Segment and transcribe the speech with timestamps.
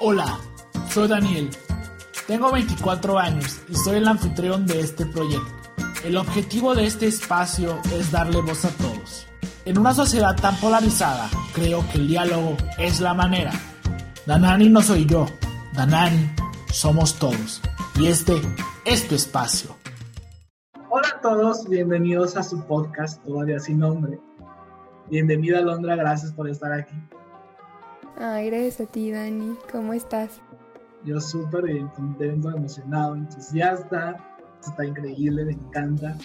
[0.00, 0.38] Hola,
[0.90, 1.50] soy Daniel.
[2.28, 5.52] Tengo 24 años y soy el anfitrión de este proyecto.
[6.04, 9.26] El objetivo de este espacio es darle voz a todos.
[9.64, 13.50] En una sociedad tan polarizada, creo que el diálogo es la manera.
[14.24, 15.26] Danani no soy yo,
[15.74, 16.30] Danani
[16.72, 17.60] somos todos.
[17.96, 18.40] Y este
[18.84, 19.74] es tu espacio.
[20.90, 24.20] Hola a todos, bienvenidos a su podcast todavía sin nombre.
[25.10, 26.94] Bienvenida Londra, gracias por estar aquí.
[28.20, 29.56] Ay, gracias a ti, Dani.
[29.70, 30.40] ¿Cómo estás?
[31.04, 34.16] Yo súper bien, contento, emocionado, entusiasta.
[34.60, 36.18] Está increíble, me encanta.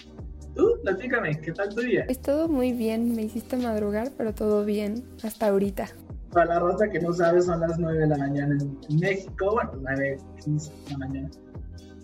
[0.56, 2.04] Tú, platícame, ¿qué tal tu día?
[2.08, 5.86] Es todo muy bien, me hiciste madrugar, pero todo bien, hasta ahorita.
[6.32, 9.72] Para la raza que no sabe, son las 9 de la mañana en México, bueno,
[9.82, 11.30] 9.15 de la mañana.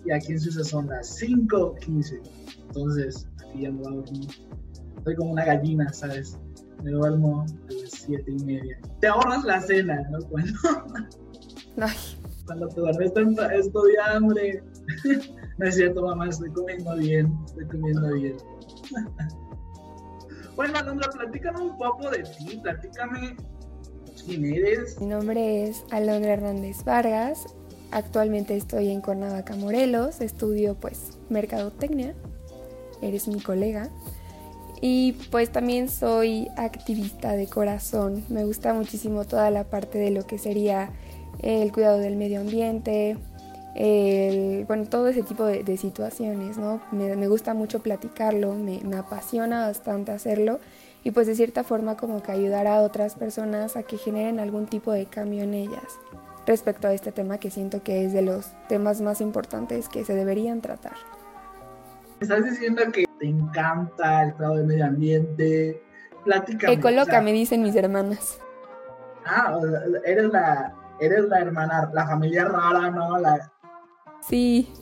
[0.05, 2.21] Y aquí en Suiza son las 5.15.
[2.67, 4.27] Entonces, aquí ya me voy a dormir.
[4.99, 6.37] Estoy como una gallina, ¿sabes?
[6.83, 8.79] Me duermo a las siete y media.
[8.99, 10.19] Te ahorras la cena, ¿no?
[10.29, 10.53] Cuando,
[11.77, 11.95] Ay.
[12.45, 13.11] cuando te duermes
[13.53, 14.63] estoy hambre.
[15.57, 18.37] no es cierto, mamá, estoy comiendo bien, estoy comiendo bien.
[20.55, 23.37] bueno, Alondra, platícame un poco de ti, platícame
[24.25, 24.99] quién eres.
[24.99, 27.45] Mi nombre es Alondra Hernández Vargas.
[27.91, 30.21] Actualmente estoy en Cuernavaca, Morelos.
[30.21, 32.15] Estudio pues mercadotecnia.
[33.01, 33.89] Eres mi colega.
[34.81, 38.25] Y pues también soy activista de corazón.
[38.29, 40.89] Me gusta muchísimo toda la parte de lo que sería
[41.39, 43.15] el cuidado del medio ambiente,
[43.75, 46.81] el, bueno, todo ese tipo de, situaciones, ¿no?
[46.91, 50.59] Me, gusta mucho platicarlo, me, me, apasiona bastante hacerlo
[51.03, 54.67] y pues de cierta forma como que ayudar a otras personas a que generen algún
[54.67, 55.99] tipo de cambio en ellas
[56.45, 60.15] respecto a este tema que siento que es de los temas más importantes que se
[60.15, 60.93] deberían tratar.
[62.19, 65.79] Estás diciendo que te encanta el cuidado del medio ambiente.
[66.25, 66.67] Plática.
[66.79, 68.39] coloca, me dicen mis hermanas.
[69.25, 69.59] Ah,
[70.03, 73.19] eres la, eres la hermana, la familia rara, ¿no?
[73.19, 73.51] La...
[74.21, 74.73] Sí.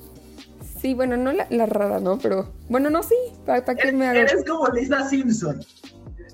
[0.80, 2.18] Sí, bueno, no la, rara, ¿no?
[2.18, 3.16] Pero, bueno, no, sí.
[3.46, 4.20] ¿Para, qué me hago?
[4.20, 5.60] Eres como Lisa Simpson.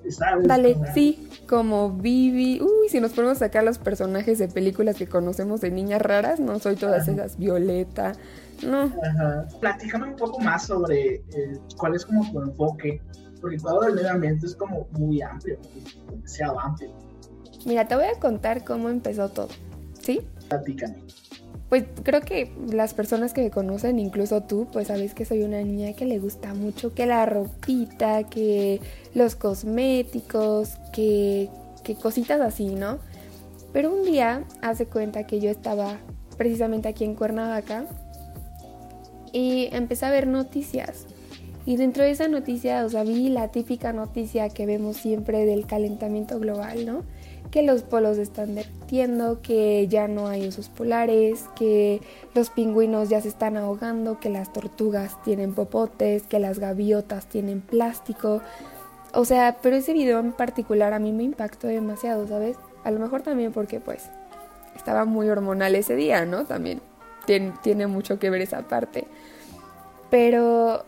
[0.09, 0.47] ¿sabes?
[0.47, 2.61] Dale, sí, como Vivi.
[2.85, 6.40] Uy, si nos ponemos a sacar los personajes de películas que conocemos de niñas raras,
[6.40, 7.38] no soy todas esas.
[7.38, 8.13] Violeta,
[8.63, 8.94] no.
[9.03, 9.47] Ajá.
[9.59, 13.01] Platícame un poco más sobre eh, cuál es como tu enfoque,
[13.41, 15.57] porque todo el medio ambiente es como muy amplio,
[16.12, 16.91] demasiado amplio.
[17.66, 19.50] Mira, te voy a contar cómo empezó todo,
[20.00, 20.22] ¿sí?
[20.50, 20.97] Platícame.
[21.69, 25.59] Pues creo que las personas que me conocen, incluso tú, pues sabes que soy una
[25.62, 28.79] niña que le gusta mucho que la ropita, que
[29.16, 31.50] los cosméticos, que,
[31.85, 32.97] que cositas así, ¿no?
[33.72, 36.00] Pero un día hace cuenta que yo estaba
[36.38, 37.85] precisamente aquí en Cuernavaca
[39.31, 41.06] y empecé a ver noticias.
[41.66, 45.66] Y dentro de esa noticia, o sea, vi la típica noticia que vemos siempre del
[45.66, 47.03] calentamiento global, ¿no?
[47.50, 52.01] Que los polos están derritiendo, que ya no hay osos polares, que
[52.34, 57.62] los pingüinos ya se están ahogando, que las tortugas tienen popotes, que las gaviotas tienen
[57.62, 58.41] plástico.
[59.15, 62.57] O sea, pero ese video en particular a mí me impactó demasiado, ¿sabes?
[62.83, 64.09] A lo mejor también porque pues
[64.75, 66.45] estaba muy hormonal ese día, ¿no?
[66.45, 66.81] También
[67.25, 69.07] tiene, mucho que ver esa parte.
[70.09, 70.83] Pero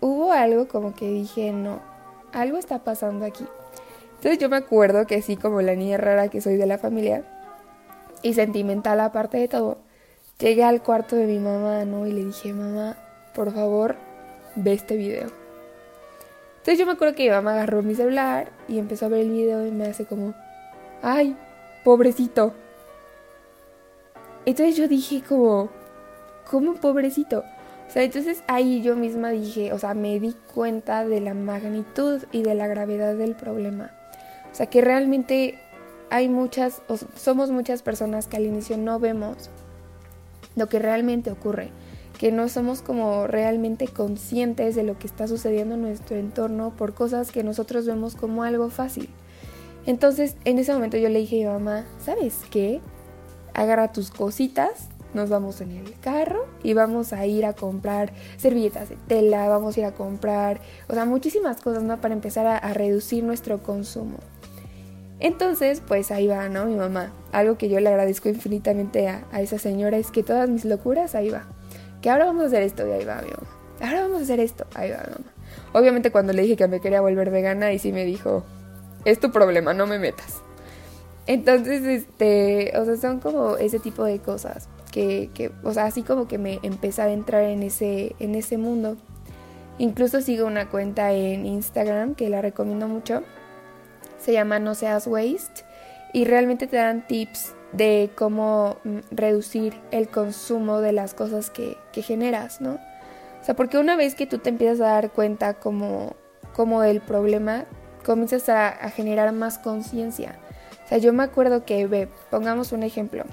[0.00, 1.80] hubo algo como que dije, no,
[2.32, 3.44] algo está pasando aquí.
[4.16, 7.24] Entonces yo me acuerdo que sí, como la niña rara que soy de la familia
[8.22, 9.78] y sentimental aparte de todo,
[10.38, 12.06] llegué al cuarto de mi mamá, ¿no?
[12.06, 12.96] Y le dije, mamá,
[13.34, 13.96] por favor,
[14.54, 15.43] ve este video.
[16.64, 19.32] Entonces yo me acuerdo que mi mamá agarró mi celular y empezó a ver el
[19.32, 20.32] video y me hace como,
[21.02, 21.36] ay,
[21.84, 22.54] pobrecito,
[24.46, 25.68] entonces yo dije como,
[26.50, 27.44] ¿cómo pobrecito?
[27.86, 32.22] O sea, entonces ahí yo misma dije, o sea, me di cuenta de la magnitud
[32.32, 33.90] y de la gravedad del problema.
[34.50, 35.58] O sea, que realmente
[36.08, 39.50] hay muchas, o somos muchas personas que al inicio no vemos
[40.56, 41.72] lo que realmente ocurre,
[42.18, 46.94] que no somos como realmente conscientes de lo que está sucediendo en nuestro entorno por
[46.94, 49.08] cosas que nosotros vemos como algo fácil.
[49.86, 52.80] Entonces, en ese momento yo le dije a mi mamá, ¿sabes qué?
[53.54, 58.88] agarra tus cositas, nos vamos en el carro y vamos a ir a comprar servilletas
[58.88, 62.00] de tela, vamos a ir a comprar, o sea, muchísimas cosas, ¿no?
[62.00, 64.18] Para empezar a, reducir nuestro consumo.
[65.20, 66.66] Entonces, pues ahí va, ¿no?
[66.66, 67.12] Mi mamá.
[67.32, 71.30] Algo que yo le agradezco infinitamente a, esa señora es que todas mis locuras, ahí
[71.30, 71.46] va.
[72.04, 73.48] Que ahora vamos a hacer esto y ahí va, mi mamá.
[73.80, 75.32] Ahora vamos a hacer esto, ahí va, mi mamá.
[75.72, 78.44] Obviamente cuando le dije que me quería volver vegana, y sí me dijo,
[79.06, 80.42] es tu problema, no me metas.
[81.26, 86.28] Entonces, este, o sea, son como ese tipo de cosas que, o sea, así como
[86.28, 88.98] que me empecé a entrar en ese, en ese mundo.
[89.78, 93.22] Incluso sigo una cuenta en Instagram que la recomiendo mucho.
[94.18, 95.64] Se llama No Seas Waste.
[96.12, 101.76] y realmente te dan tips de cómo mm, reducir el consumo de las cosas que,
[101.94, 102.74] generas, ¿no?
[103.40, 106.16] O sea, porque una vez que tú te empiezas a dar cuenta como,
[106.54, 107.66] como del problema,
[108.04, 110.38] comienzas a, a generar más conciencia.
[110.84, 113.24] O sea, yo me acuerdo que, ve, pongamos un ejemplo.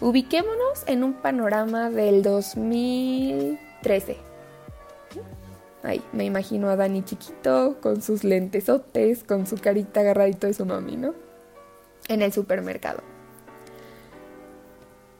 [0.00, 4.16] Ubiquémonos en un panorama del 2013.
[5.82, 10.66] Ay, me imagino a Dani chiquito, con sus lentesotes, con su carita agarradito de su
[10.66, 11.14] mami, ¿no?
[12.08, 13.15] En el supermercado.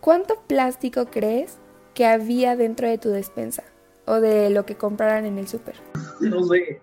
[0.07, 1.59] ¿Cuánto plástico crees
[1.93, 3.65] que había dentro de tu despensa?
[4.05, 5.75] O de lo que compraran en el súper.
[6.21, 6.81] No sé.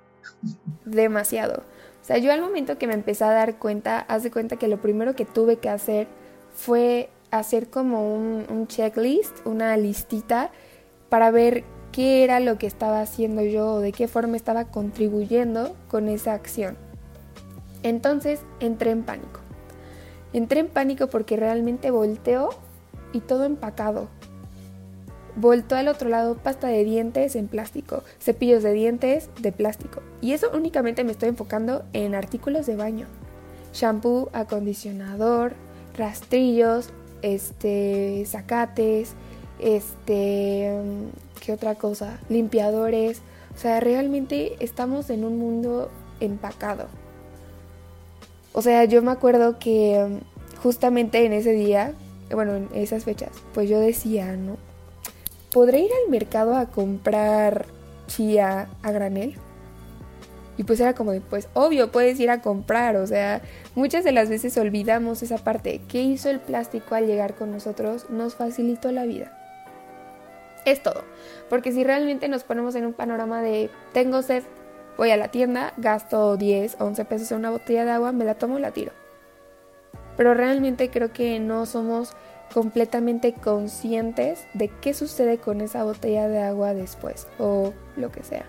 [0.83, 1.63] Demasiado.
[2.01, 4.67] O sea, yo al momento que me empecé a dar cuenta, haz de cuenta que
[4.67, 6.07] lo primero que tuve que hacer
[6.53, 10.51] fue hacer como un, un checklist, una listita,
[11.07, 15.77] para ver qué era lo que estaba haciendo yo o de qué forma estaba contribuyendo
[15.87, 16.75] con esa acción.
[17.83, 19.39] Entonces entré en pánico.
[20.33, 22.49] Entré en pánico porque realmente volteó
[23.13, 24.09] y todo empacado.
[25.35, 30.01] Voltó al otro lado pasta de dientes en plástico, cepillos de dientes de plástico.
[30.21, 33.07] Y eso únicamente me estoy enfocando en artículos de baño.
[33.73, 35.53] Shampoo, acondicionador,
[35.97, 36.89] rastrillos,
[37.23, 39.13] este, zacates,
[39.59, 40.71] este,
[41.43, 42.19] ¿qué otra cosa?
[42.29, 43.21] Limpiadores.
[43.55, 45.89] O sea, realmente estamos en un mundo
[46.19, 46.87] empacado.
[48.51, 50.19] O sea, yo me acuerdo que
[50.61, 51.93] justamente en ese día
[52.33, 54.57] bueno, en esas fechas, pues yo decía, ¿no?
[55.51, 57.65] ¿Podré ir al mercado a comprar
[58.07, 59.35] chía a granel?
[60.57, 63.41] Y pues era como de, pues obvio, puedes ir a comprar, o sea,
[63.75, 65.81] muchas de las veces olvidamos esa parte.
[65.87, 68.09] ¿Qué hizo el plástico al llegar con nosotros?
[68.09, 69.39] Nos facilitó la vida.
[70.65, 71.03] Es todo.
[71.49, 74.43] Porque si realmente nos ponemos en un panorama de, tengo sed,
[74.97, 78.35] voy a la tienda, gasto 10, 11 pesos en una botella de agua, me la
[78.35, 79.02] tomo y la tiro
[80.17, 82.15] pero realmente creo que no somos
[82.53, 88.45] completamente conscientes de qué sucede con esa botella de agua después o lo que sea.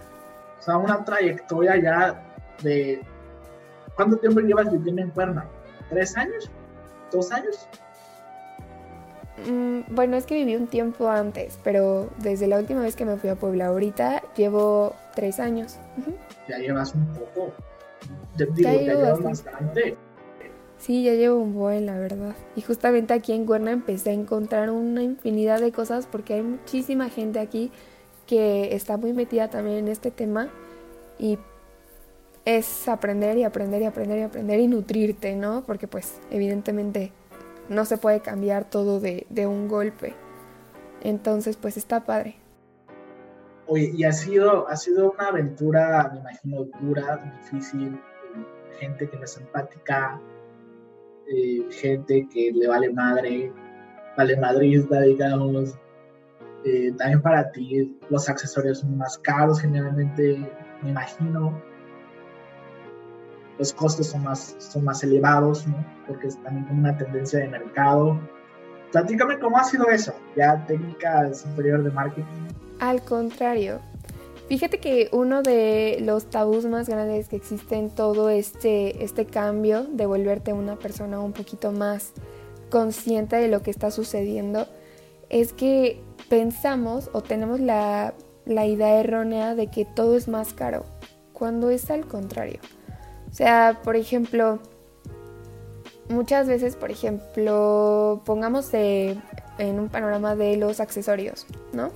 [0.61, 2.23] O sea, una trayectoria ya
[2.63, 3.01] de...
[3.97, 5.47] ¿Cuánto tiempo llevas viviendo en Cuerna?
[5.89, 6.51] ¿Tres años?
[7.13, 7.69] ¿Dos años?
[9.49, 13.17] Mm, bueno, es que viví un tiempo antes, pero desde la última vez que me
[13.17, 15.79] fui a Puebla ahorita llevo tres años.
[16.49, 17.53] Ya llevas un poco.
[18.37, 19.97] Digo, ya, llevas bastante.
[20.85, 22.37] Sí, ya llevo un buen, la verdad.
[22.57, 27.09] Y justamente aquí en Guerna empecé a encontrar una infinidad de cosas porque hay muchísima
[27.09, 27.73] gente aquí
[28.27, 30.51] que está muy metida también en este tema
[31.19, 31.39] y
[32.45, 35.65] es aprender y aprender y aprender y aprender y nutrirte, ¿no?
[35.67, 37.13] Porque pues evidentemente
[37.71, 40.13] no se puede cambiar todo de, de un golpe.
[41.01, 42.37] Entonces pues está padre.
[43.69, 47.99] Oye, y ha sido, ha sido una aventura, me imagino, dura, difícil,
[48.79, 50.21] gente que no es empática,
[51.29, 53.53] eh, gente que le vale madre,
[54.17, 55.79] vale madrista, digamos.
[56.65, 60.39] Eh, también para ti los accesorios más caros generalmente,
[60.83, 61.61] me imagino.
[63.59, 65.85] Los costos son más, son más elevados, ¿no?
[66.07, 68.19] Porque es también una tendencia de mercado.
[68.91, 72.49] Platícame cómo ha sido eso, ya técnica superior de marketing.
[72.81, 73.81] Al contrario,
[74.49, 79.85] Fíjate que uno de los tabús más grandes que existe en todo este, este cambio
[79.85, 82.13] de volverte una persona un poquito más
[82.69, 84.67] consciente de lo que está sucediendo
[85.31, 88.13] es que pensamos o tenemos la,
[88.45, 90.85] la idea errónea de que todo es más caro,
[91.33, 92.61] cuando es al contrario.
[93.31, 94.59] O sea, por ejemplo,
[96.11, 99.23] muchas veces, por ejemplo, pongamos en
[99.59, 101.91] un panorama de los accesorios, ¿no?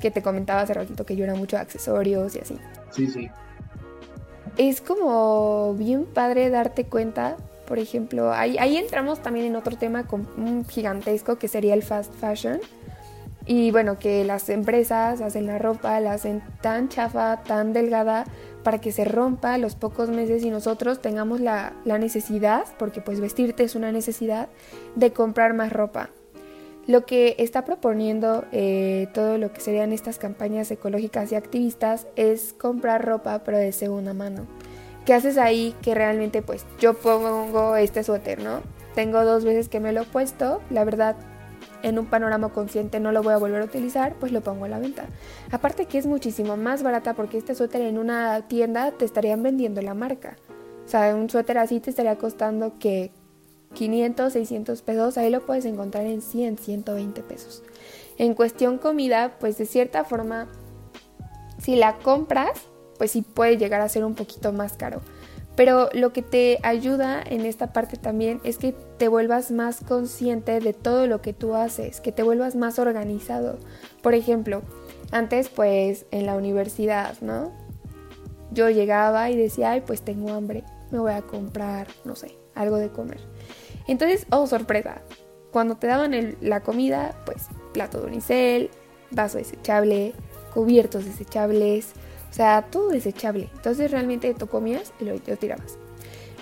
[0.00, 2.58] Que te comentaba hace ratito que yo era mucho de accesorios y así.
[2.90, 3.28] Sí, sí.
[4.56, 7.36] Es como bien padre darte cuenta,
[7.66, 11.82] por ejemplo, ahí, ahí entramos también en otro tema con un gigantesco que sería el
[11.82, 12.60] fast fashion.
[13.46, 18.24] Y bueno, que las empresas hacen la ropa, la hacen tan chafa, tan delgada,
[18.62, 23.00] para que se rompa a los pocos meses y nosotros tengamos la, la necesidad, porque
[23.00, 24.48] pues vestirte es una necesidad,
[24.96, 26.10] de comprar más ropa.
[26.88, 32.54] Lo que está proponiendo eh, todo lo que serían estas campañas ecológicas y activistas es
[32.54, 34.46] comprar ropa pero de segunda mano.
[35.04, 38.62] ¿Qué haces ahí que realmente pues yo pongo este suéter, ¿no?
[38.94, 41.14] Tengo dos veces que me lo he puesto, la verdad
[41.82, 44.68] en un panorama consciente no lo voy a volver a utilizar, pues lo pongo a
[44.68, 45.04] la venta.
[45.50, 49.82] Aparte que es muchísimo más barata porque este suéter en una tienda te estarían vendiendo
[49.82, 50.38] la marca.
[50.86, 53.12] O sea, un suéter así te estaría costando que
[53.74, 57.62] 500, 600 pesos, ahí lo puedes encontrar en 100, 120 pesos.
[58.16, 60.48] En cuestión comida, pues de cierta forma,
[61.58, 65.00] si la compras, pues sí puede llegar a ser un poquito más caro.
[65.58, 70.60] Pero lo que te ayuda en esta parte también es que te vuelvas más consciente
[70.60, 73.58] de todo lo que tú haces, que te vuelvas más organizado.
[74.00, 74.62] Por ejemplo,
[75.10, 77.50] antes pues en la universidad, ¿no?
[78.52, 82.76] Yo llegaba y decía, ay, pues tengo hambre, me voy a comprar, no sé, algo
[82.76, 83.20] de comer.
[83.88, 85.02] Entonces, oh, sorpresa,
[85.50, 88.70] cuando te daban la comida, pues plato de unicel,
[89.10, 90.14] vaso desechable,
[90.54, 91.92] cubiertos desechables,
[92.30, 93.48] o sea, todo desechable.
[93.54, 95.78] Entonces realmente tú comías y lo, tirabas.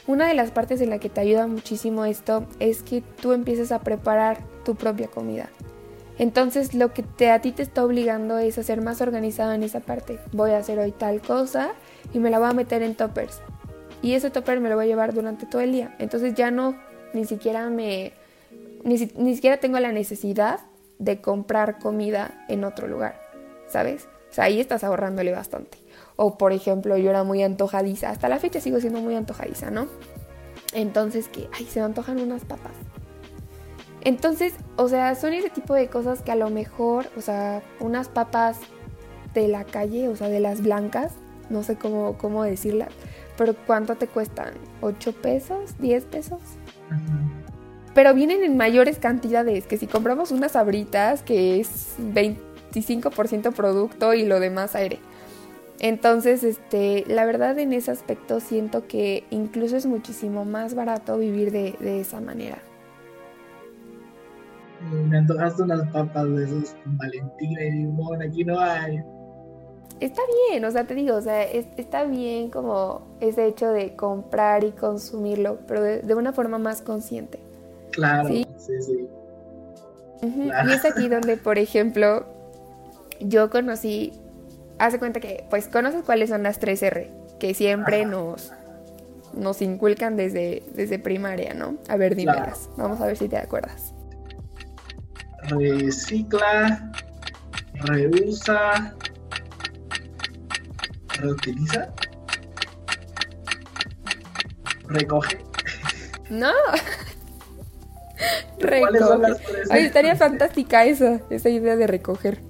[0.06, 3.72] Una de las partes en la que te ayuda muchísimo esto es que tú empieces
[3.72, 5.48] a preparar tu propia comida.
[6.18, 9.62] Entonces lo que te, a ti te está obligando es a ser más organizado en
[9.62, 10.18] esa parte.
[10.32, 11.72] Voy a hacer hoy tal cosa
[12.12, 13.40] y me la voy a meter en toppers.
[14.02, 15.94] Y ese topper me lo voy a llevar durante todo el día.
[15.98, 16.76] Entonces ya no,
[17.16, 18.12] ni siquiera me,
[18.84, 20.60] ni, ni siquiera tengo la necesidad
[20.98, 23.20] de comprar comida en otro lugar,
[23.68, 24.08] ¿sabes?
[24.30, 25.78] O sea, ahí estás ahorrándole bastante.
[26.16, 29.88] O por ejemplo, yo era muy antojadiza, hasta la fecha sigo siendo muy antojadiza, ¿no?
[30.72, 32.72] Entonces, que, ay, se me antojan unas papas.
[34.02, 38.08] Entonces, o sea, son ese tipo de cosas que a lo mejor, o sea, unas
[38.08, 38.58] papas
[39.34, 41.14] de la calle, o sea, de las blancas,
[41.50, 42.90] no sé cómo, cómo decirlas,
[43.36, 44.54] pero ¿cuánto te cuestan?
[44.80, 45.76] ¿8 pesos?
[45.80, 46.40] ¿10 pesos?
[47.94, 54.26] Pero vienen en mayores cantidades, que si compramos unas sabritas, que es 25% producto y
[54.26, 54.98] lo demás aire.
[55.78, 61.50] Entonces, este, la verdad en ese aspecto siento que incluso es muchísimo más barato vivir
[61.52, 62.58] de, esa manera.
[65.08, 68.98] Me antojaste unas papas de esos Valentina y limón, aquí no hay.
[70.00, 74.62] Está bien, o sea, te digo, o sea, está bien como ese hecho de comprar
[74.62, 77.38] y consumirlo, pero de, una forma más consciente.
[77.92, 79.08] Claro, sí, sí.
[80.22, 82.26] Y es aquí donde, por ejemplo,
[83.20, 84.12] yo conocí,
[84.78, 88.52] hace cuenta que, pues conoces cuáles son las 3R, que siempre nos,
[89.34, 91.76] nos inculcan desde, desde primaria, ¿no?
[91.88, 93.94] A ver, dímelas, vamos a ver si te acuerdas.
[95.48, 96.92] Recicla,
[97.74, 98.94] reusa,
[101.20, 101.88] reutiliza,
[104.88, 105.38] recoge.
[106.30, 106.52] No.
[108.58, 108.98] recoge.
[109.70, 112.40] Ay, estaría fantástica esa, esa idea de recoger.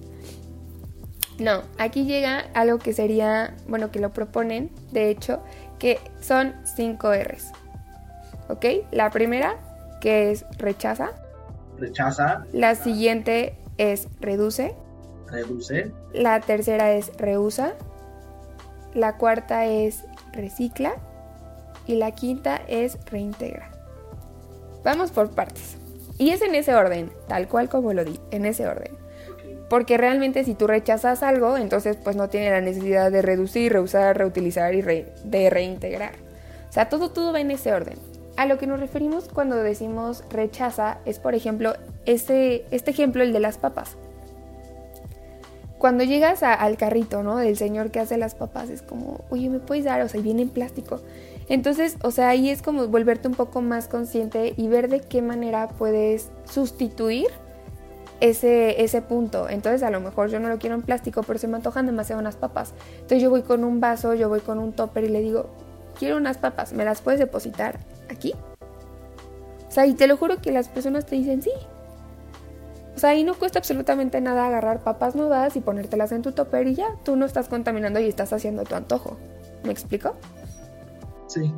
[1.39, 5.43] No, aquí llega algo que sería, bueno, que lo proponen, de hecho,
[5.79, 7.53] que son 5 R's.
[8.49, 8.65] ¿Ok?
[8.91, 9.57] La primera,
[10.01, 11.11] que es rechaza.
[11.79, 12.47] Rechaza.
[12.53, 14.75] La siguiente es reduce.
[15.27, 15.93] Reduce.
[16.15, 17.75] La tercera es reusa.
[18.97, 20.95] La cuarta es recicla.
[21.87, 23.71] Y la quinta es reintegra.
[24.83, 25.77] Vamos por partes.
[26.19, 28.97] Y es en ese orden, tal cual como lo di, en ese orden.
[29.69, 34.17] Porque realmente si tú rechazas algo, entonces pues no tiene la necesidad de reducir, reusar,
[34.17, 36.15] reutilizar y de reintegrar.
[36.71, 37.99] O sea, todo, todo va en ese orden.
[38.39, 41.75] A lo que nos referimos cuando decimos rechaza es, por ejemplo,
[42.07, 43.99] este, este ejemplo, el de las papas.
[45.79, 47.37] Cuando llegas al carrito, ¿no?
[47.37, 50.01] Del señor que hace las papas, es como, oye, ¿me puedes dar?
[50.01, 51.01] O sea, viene en plástico.
[51.49, 55.23] Entonces, o sea, ahí es como volverte un poco más consciente y ver de qué
[55.23, 57.27] manera puedes sustituir
[58.21, 59.49] ese, ese punto.
[59.49, 62.21] Entonces a lo mejor yo no lo quiero en plástico, pero se me antojan demasiado
[62.21, 62.73] unas papas.
[62.95, 65.51] Entonces yo voy con un vaso, yo voy con un topper y le digo,
[65.99, 67.79] quiero unas papas, ¿me las puedes depositar
[68.11, 68.35] aquí?
[69.69, 71.53] O sea, y te lo juro que las personas te dicen sí.
[72.97, 76.67] O sea, ahí no cuesta absolutamente nada agarrar papas nuevas y ponértelas en tu topper
[76.67, 79.19] y ya, tú no estás contaminando y estás haciendo tu antojo.
[79.65, 80.15] ¿Me explico?
[81.27, 81.53] Sí.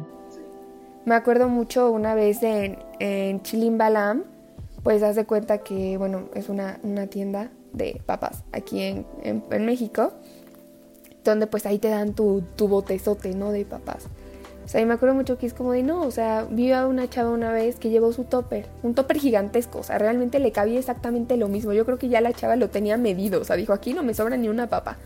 [1.05, 4.25] Me acuerdo mucho una vez en, en Chilimbalam,
[4.83, 10.15] pues haz de cuenta que, bueno, es una, tienda de papas aquí en, en, México,
[11.23, 13.53] donde pues ahí te dan tu, tu botezote, ¿no?
[13.53, 14.09] De papas.
[14.69, 16.87] O sea, y me acuerdo mucho que es como de no, o sea, vi a
[16.87, 20.53] una chava una vez que llevó su topper, un topper gigantesco, o sea, realmente le
[20.53, 21.73] cabía exactamente lo mismo.
[21.73, 24.13] Yo creo que ya la chava lo tenía medido, o sea, dijo, aquí no me
[24.13, 24.99] sobra ni una papa.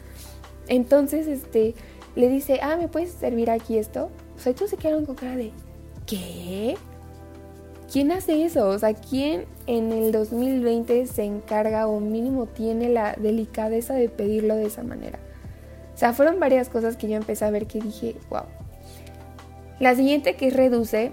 [0.66, 1.76] Entonces, este,
[2.16, 4.10] le dice, ah, ¿me puedes servir aquí esto?
[4.36, 5.52] O sea, ellos se quedaron con cara de,
[6.08, 6.76] ¿qué?
[7.92, 8.68] ¿Quién hace eso?
[8.68, 14.56] O sea, ¿quién en el 2020 se encarga o mínimo tiene la delicadeza de pedirlo
[14.56, 15.20] de esa manera?
[15.94, 18.42] O sea, fueron varias cosas que yo empecé a ver que dije, wow.
[19.78, 21.12] La siguiente que reduce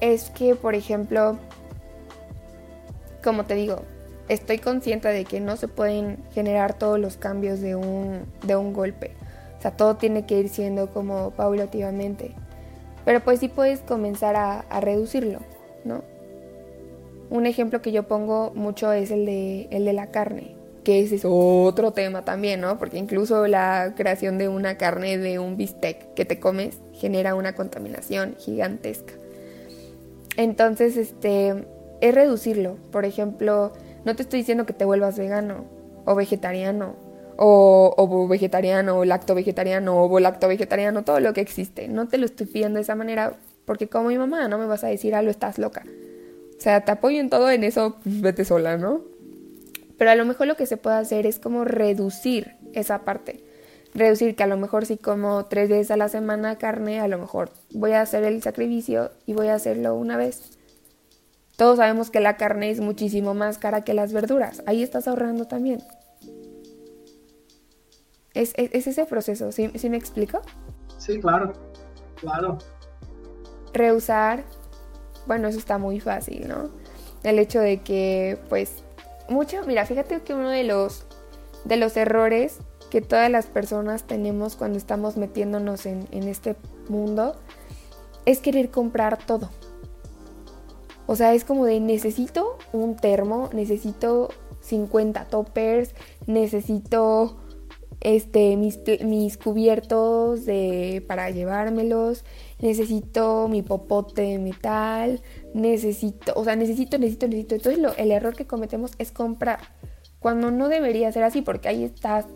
[0.00, 1.38] es que, por ejemplo,
[3.22, 3.82] como te digo,
[4.28, 8.72] estoy consciente de que no se pueden generar todos los cambios de un, de un
[8.72, 9.12] golpe.
[9.58, 12.32] O sea, todo tiene que ir siendo como paulativamente.
[13.04, 15.40] Pero pues sí puedes comenzar a, a reducirlo.
[15.84, 16.02] ¿no?
[17.30, 20.56] Un ejemplo que yo pongo mucho es el de, el de la carne,
[20.92, 22.78] ese es otro tema también, ¿no?
[22.78, 27.54] Porque incluso la creación de una carne de un bistec que te comes genera una
[27.54, 29.14] contaminación gigantesca.
[30.36, 31.66] Entonces, este,
[32.00, 32.76] es reducirlo.
[32.90, 33.72] Por ejemplo,
[34.04, 35.64] no te estoy diciendo que te vuelvas vegano
[36.04, 36.94] o vegetariano
[37.36, 41.88] o, o vegetariano o lacto vegetariano o lacto vegetariano, todo lo que existe.
[41.88, 44.84] No te lo estoy pidiendo de esa manera porque como mi mamá no me vas
[44.84, 45.84] a decir, ah, lo estás loca.
[46.58, 49.09] O sea, te apoyo en todo, en eso, vete sola, ¿no?
[50.00, 53.44] Pero a lo mejor lo que se puede hacer es como reducir esa parte.
[53.92, 57.18] Reducir que a lo mejor si como tres veces a la semana carne, a lo
[57.18, 60.56] mejor voy a hacer el sacrificio y voy a hacerlo una vez.
[61.58, 64.62] Todos sabemos que la carne es muchísimo más cara que las verduras.
[64.64, 65.82] Ahí estás ahorrando también.
[68.32, 70.40] Es, ese proceso, ¿sí, ¿sí me explico?
[70.96, 71.52] Sí, claro,
[72.16, 72.56] claro.
[73.74, 74.44] Reusar,
[75.26, 76.70] bueno, eso está muy fácil, ¿no?
[77.22, 78.82] El hecho de que, pues,
[79.30, 81.06] mucho, mira, fíjate que uno de los,
[81.64, 82.58] de los errores
[82.90, 86.56] que todas las personas tenemos cuando estamos metiéndonos en, en este
[86.88, 87.36] mundo
[88.26, 89.48] es querer comprar todo.
[91.06, 94.28] O sea, es como de necesito un termo, necesito
[94.60, 95.94] 50 toppers,
[96.26, 97.36] necesito
[98.00, 102.24] este, mis, mis cubiertos de, para llevármelos,
[102.60, 105.20] necesito mi popote de metal,
[105.54, 107.54] necesito, o sea, necesito, necesito, necesito.
[107.54, 109.60] Entonces el error que cometemos es comprar,
[110.18, 112.26] cuando no debería ser así, porque ahí estás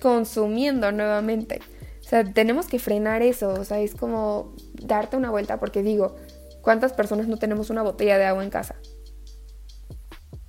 [0.00, 1.60] consumiendo nuevamente.
[2.00, 6.16] O sea, tenemos que frenar eso, o sea, es como darte una vuelta, porque digo,
[6.62, 8.76] ¿cuántas personas no tenemos una botella de agua en casa?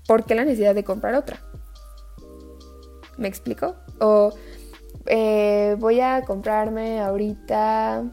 [0.08, 1.42] ¿Por qué la necesidad de comprar otra?
[3.18, 3.76] ¿Me explico?
[4.00, 4.32] O
[5.06, 8.10] eh, voy a comprarme ahorita...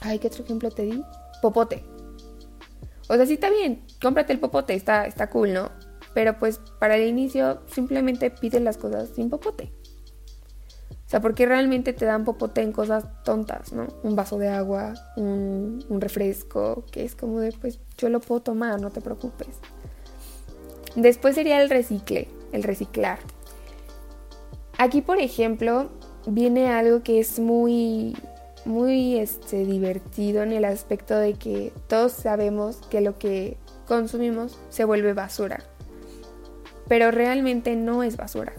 [0.00, 1.02] Ay, ¿qué otro ejemplo te di?
[1.40, 1.84] Popote.
[3.08, 5.70] O sea, sí está bien, cómprate el popote, está, está cool, ¿no?
[6.14, 9.72] Pero pues para el inicio simplemente pide las cosas sin popote.
[10.90, 13.86] O sea, porque realmente te dan popote en cosas tontas, ¿no?
[14.02, 18.42] Un vaso de agua, un, un, refresco, que es como de, pues yo lo puedo
[18.42, 19.60] tomar, no te preocupes.
[20.96, 23.20] Después sería el recicle, el reciclar.
[24.78, 25.90] Aquí, por ejemplo,
[26.26, 28.16] viene algo que es muy,
[28.66, 34.84] muy este, divertido en el aspecto de que todos sabemos que lo que consumimos se
[34.84, 35.60] vuelve basura.
[36.88, 38.52] Pero realmente no es basura.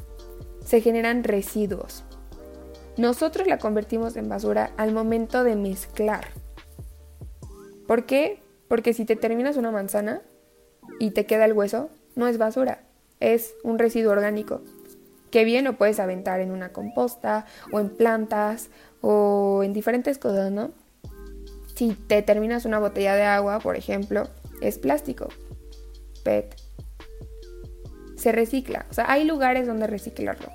[0.66, 2.04] Se generan residuos.
[2.98, 6.30] Nosotros la convertimos en basura al momento de mezclar.
[7.86, 8.42] ¿Por qué?
[8.68, 10.22] Porque si te terminas una manzana
[11.00, 12.82] y te queda el hueso, no es basura,
[13.20, 14.62] es un residuo orgánico
[15.32, 18.70] que bien lo puedes aventar en una composta o en plantas
[19.02, 20.72] o en diferentes cosas, ¿no?
[21.76, 24.28] Si te terminas una botella de agua, por ejemplo,
[24.62, 25.30] es plástico,
[26.24, 26.56] PET.
[28.16, 30.50] Se recicla, o sea, hay lugares donde reciclarlo.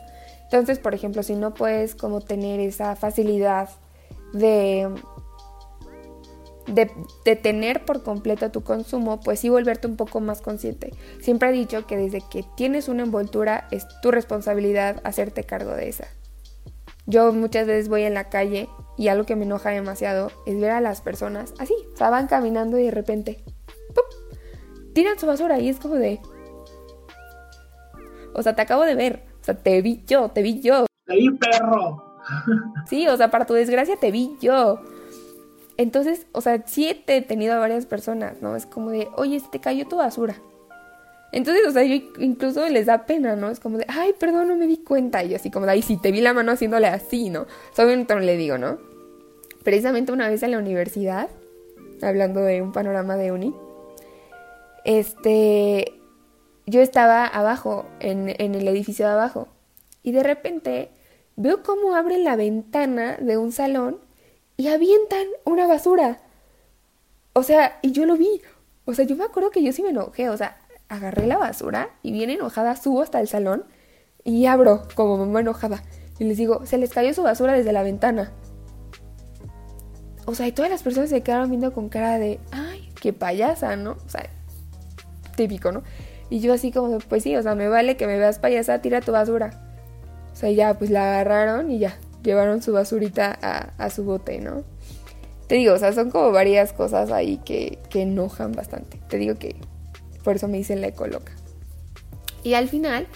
[0.45, 3.71] Entonces, por ejemplo, si no puedes como tener esa facilidad
[4.33, 4.89] de
[6.67, 10.93] de, tener por completo tu consumo, pues sí volverte un poco más consciente.
[11.21, 15.89] Siempre he dicho que desde que tienes una envoltura es tu responsabilidad hacerte cargo de
[15.89, 16.07] esa.
[17.07, 20.71] Yo muchas veces voy en la calle y algo que me enoja demasiado es ver
[20.71, 23.43] a las personas así, o sea, van caminando y de repente
[24.93, 26.21] tiran su basura y es como de...
[28.35, 30.87] O sea, te acabo de ver, o sea, te vi yo, te vi yo.
[31.07, 32.09] Te vi perro.
[32.88, 34.81] Sí, o sea, para tu desgracia te vi yo.
[35.77, 38.55] Entonces, o sea, sí he tenido a varias personas, ¿no?
[38.55, 40.37] Es como de, oye, se te cayó tu basura.
[41.33, 43.51] Entonces, o sea, yo incluso les da pena, ¿no?
[43.51, 45.25] Es como de, ay, perdón, no me di cuenta.
[45.25, 47.47] Y así como de, ay, sí, te vi la mano haciéndole así, ¿no?
[47.77, 48.79] Obviamente no le digo, ¿no?
[49.64, 51.31] Precisamente una vez en la universidad,
[52.03, 53.55] hablando de un panorama de uni,
[54.85, 55.95] este,
[56.66, 59.49] yo estaba abajo, en, en el edificio de abajo,
[60.03, 60.90] y de repente
[61.37, 64.01] veo cómo abren la ventana de un salón
[64.57, 66.21] y avientan una basura.
[67.33, 68.42] O sea, y yo lo vi.
[68.85, 70.29] O sea, yo me acuerdo que yo sí me enojé.
[70.29, 70.61] O sea,
[70.93, 73.65] agarré la basura y bien enojada subo hasta el salón
[74.25, 75.83] y abro como mamá enojada.
[76.19, 78.31] Y les digo, se les cayó su basura desde la ventana.
[80.27, 83.75] O sea, y todas las personas se quedaron viendo con cara de, ay, qué payasa,
[83.77, 83.93] ¿no?
[83.93, 84.29] O sea,
[85.35, 85.83] típico, ¿no?
[86.29, 89.01] Y yo así como, pues sí, o sea, me vale que me veas payasa, tira
[89.01, 89.51] tu basura.
[90.33, 93.39] O sea, ya, pues la agarraron y ya, llevaron su basurita
[93.77, 94.63] a, su bote, ¿no?
[95.49, 99.01] Te digo, o sea, son como varias cosas ahí que, que enojan bastante.
[99.09, 99.57] Te digo que
[100.23, 101.33] por eso me dicen la ecoloca.
[102.43, 103.07] Y al final,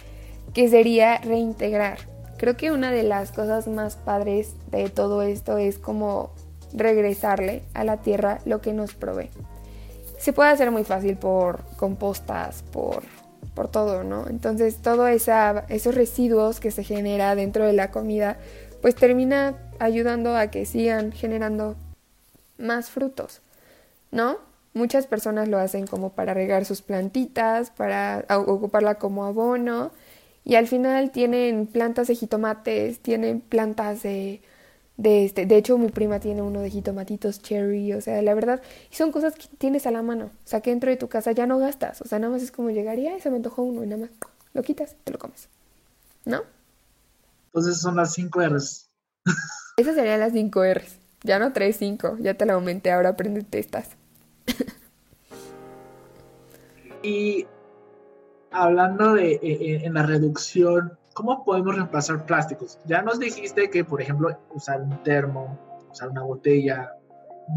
[0.55, 1.99] que sería reintegrar.
[2.37, 6.31] Creo que una de las cosas más padres de todo esto es como
[6.73, 9.31] regresarle a la tierra lo que nos provee.
[10.19, 13.03] Se puede hacer muy fácil por compostas, por
[13.57, 14.29] por todo, ¿no?
[14.29, 18.37] Entonces, todos esos residuos que se genera dentro de la comida,
[18.83, 21.75] pues termina ayudando a que sigan generando
[22.59, 23.41] más frutos,
[24.13, 24.37] ¿no?
[24.77, 29.91] Muchas personas lo hacen como para regar sus plantitas, para ocuparla como abono,
[30.45, 34.43] y al final tienen plantas de jitomates, tienen plantas de
[34.97, 38.63] de este, de hecho mi prima tiene uno de jitomatitos cherry, o sea, la verdad,
[38.91, 41.33] y son cosas que tienes a la mano, o sea, que dentro de tu casa
[41.33, 43.85] ya no gastas, o sea, nada más es como llegaría y se me antojó uno
[43.85, 44.11] y nada más
[44.55, 45.49] lo quitas, te lo comes,
[46.25, 46.43] ¿no?
[47.47, 48.91] Entonces son las 5 R's.
[49.77, 53.59] Esas serían las 5 R's, ya no 3, 5, ya te la aumenté, ahora aprendete
[53.59, 53.91] estas.
[57.03, 57.47] Y
[58.51, 62.79] hablando de eh, eh, en la reducción ¿cómo podemos reemplazar plásticos?
[62.85, 65.59] Ya nos dijiste que, por ejemplo, usar un termo,
[65.91, 66.93] usar una botella,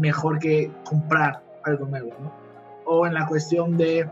[0.00, 2.32] mejor que comprar algo nuevo, ¿no?
[2.86, 4.10] O en la cuestión de,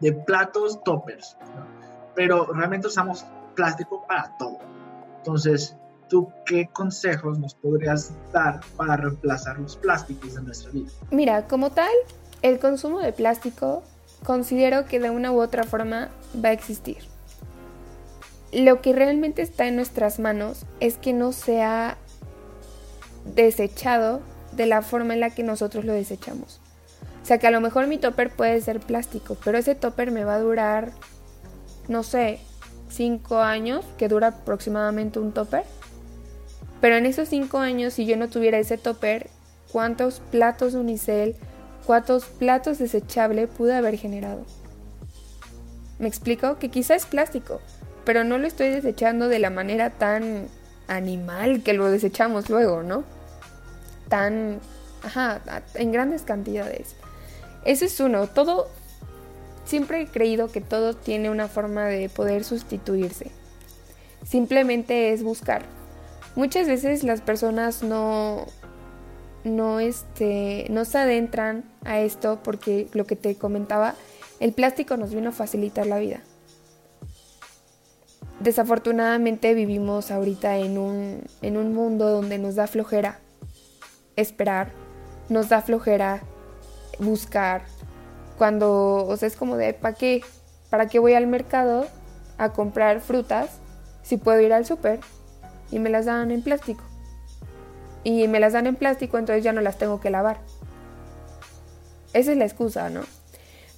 [0.00, 1.66] de platos toppers, ¿no?
[2.14, 4.58] Pero realmente usamos plástico para todo.
[5.18, 5.76] Entonces,
[6.08, 10.90] ¿tú qué consejos nos podrías dar para reemplazar los plásticos en nuestra vida?
[11.10, 11.92] Mira, como tal,
[12.42, 13.82] el consumo de plástico
[14.24, 16.08] considero que de una u otra forma
[16.42, 16.98] va a existir
[18.52, 21.98] lo que realmente está en nuestras manos es que no sea
[23.34, 24.20] desechado
[24.52, 26.60] de la forma en la que nosotros lo desechamos.
[27.22, 30.24] O sea que a lo mejor mi topper puede ser plástico, pero ese topper me
[30.24, 30.92] va a durar,
[31.88, 32.40] no sé,
[32.88, 35.64] 5 años, que dura aproximadamente un topper.
[36.80, 39.28] Pero en esos 5 años, si yo no tuviera ese topper,
[39.72, 41.36] ¿cuántos platos de unicel,
[41.86, 44.44] cuántos platos desechables pude haber generado?
[45.98, 46.58] ¿Me explico?
[46.58, 47.60] Que quizá es plástico,
[48.04, 50.46] pero no lo estoy desechando de la manera tan
[50.86, 53.04] animal que lo desechamos luego, ¿no?
[54.08, 54.60] Tan,
[55.02, 55.40] ajá,
[55.74, 56.94] en grandes cantidades.
[57.64, 58.68] Ese es uno, todo,
[59.64, 63.32] siempre he creído que todo tiene una forma de poder sustituirse.
[64.24, 65.77] Simplemente es buscar.
[66.36, 68.46] Muchas veces las personas no,
[69.44, 73.94] no, este, no se adentran a esto porque lo que te comentaba,
[74.40, 76.22] el plástico nos vino a facilitar la vida
[78.40, 83.18] desafortunadamente vivimos ahorita en un, en un mundo donde nos da flojera
[84.16, 84.70] esperar,
[85.28, 86.22] nos da flojera
[86.98, 87.62] buscar,
[88.36, 90.22] cuando, o sea, es como de, ¿para qué?
[90.70, 91.86] ¿Para qué voy al mercado
[92.36, 93.58] a comprar frutas
[94.02, 95.00] si puedo ir al súper
[95.70, 96.82] y me las dan en plástico?
[98.04, 100.40] Y me las dan en plástico, entonces ya no las tengo que lavar.
[102.12, 103.02] Esa es la excusa, ¿no?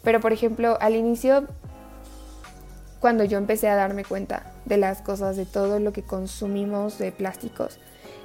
[0.02, 1.46] Pero por ejemplo, al inicio
[3.00, 7.12] cuando yo empecé a darme cuenta de las cosas, de todo lo que consumimos de
[7.12, 7.78] plásticos,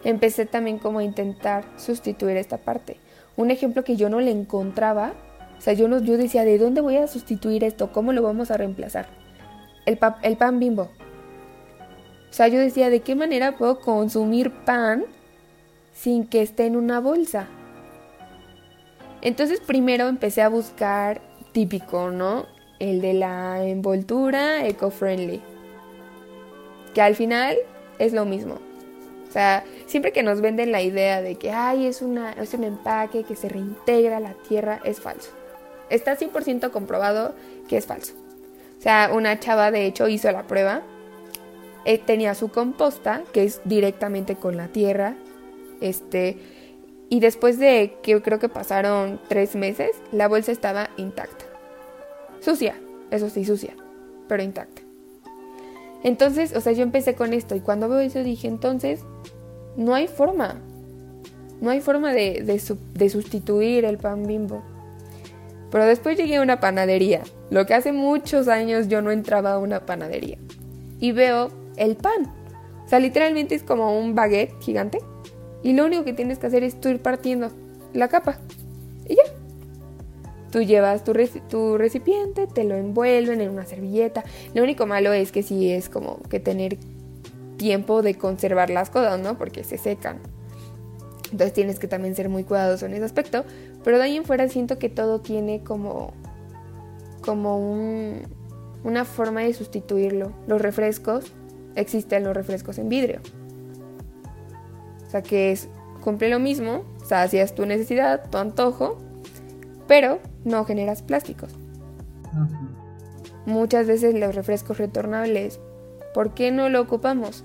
[0.03, 2.97] empecé también como a intentar sustituir esta parte.
[3.37, 5.13] Un ejemplo que yo no le encontraba,
[5.57, 7.91] o sea, yo, yo decía, ¿de dónde voy a sustituir esto?
[7.91, 9.07] ¿Cómo lo vamos a reemplazar?
[9.85, 10.89] El pan bimbo.
[12.35, 15.05] O sea, yo decía, ¿de qué manera puedo consumir pan
[15.93, 17.47] sin que esté en una bolsa?
[19.21, 21.21] Entonces primero empecé a buscar
[21.53, 22.45] típico, ¿no?
[22.79, 25.39] el de la envoltura eco-friendly,
[26.93, 27.55] que al final
[27.99, 28.55] es lo mismo.
[29.29, 32.65] O sea, siempre que nos venden la idea de que Ay, es, una, es un
[32.65, 35.31] empaque que se reintegra a la tierra, es falso.
[35.89, 37.33] Está 100% comprobado
[37.69, 38.11] que es falso.
[38.77, 40.81] O sea, una chava de hecho hizo la prueba,
[41.85, 45.15] eh, tenía su composta, que es directamente con la tierra,
[45.81, 46.37] este,
[47.09, 51.45] y después de que creo que pasaron tres meses, la bolsa estaba intacta.
[52.41, 52.75] Sucia,
[53.11, 53.75] eso sí, sucia,
[54.27, 54.81] pero intacta.
[56.03, 59.01] Entonces, o sea, yo empecé con esto y cuando veo eso dije, entonces,
[59.77, 60.61] no hay forma.
[61.61, 64.61] No hay forma de, de, sustituir el pan bimbo.
[65.71, 69.57] Pero después llegué a una panadería, lo que hace muchos años yo no entraba a
[69.57, 70.37] una panadería.
[70.99, 72.31] Y veo el pan.
[72.85, 74.99] O sea, literalmente es como un baguette gigante.
[75.63, 77.51] Y lo único que tienes que hacer es tú ir partiendo
[77.93, 78.37] la capa.
[79.07, 79.23] Y ya,
[80.55, 81.11] Tú llevas tu,
[81.49, 84.23] tu, recipiente, te lo envuelven en una servilleta.
[84.53, 86.77] Lo único malo es que sí es como que tener
[87.57, 89.37] tiempo de conservar las cosas, ¿no?
[89.37, 90.19] Porque se secan.
[91.25, 93.43] Entonces tienes que también ser muy cuidadoso en ese aspecto.
[93.83, 96.13] Pero de ahí en fuera siento que todo tiene como,
[97.19, 98.21] como un,
[98.85, 100.31] una forma de sustituirlo.
[100.47, 101.33] Los refrescos,
[101.75, 103.19] existen los refrescos en vidrio.
[105.05, 105.69] O sea que es,
[106.03, 108.97] cumple lo mismo, sacias tu necesidad, tu antojo,
[109.87, 111.53] pero no generas plásticos.
[113.45, 115.59] Muchas veces los refrescos retornables,
[116.13, 117.43] ¿por qué no lo ocupamos?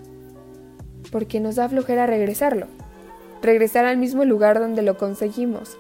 [1.13, 2.67] Porque nos da flojera regresarlo,
[3.43, 5.77] regresar al mismo lugar donde lo conseguimos.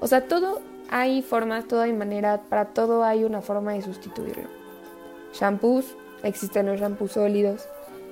[0.00, 4.48] O sea, todo hay formas, todo hay manera, para todo hay una forma de sustituirlo.
[5.32, 7.68] Shampoos, existen los shampoos sólidos,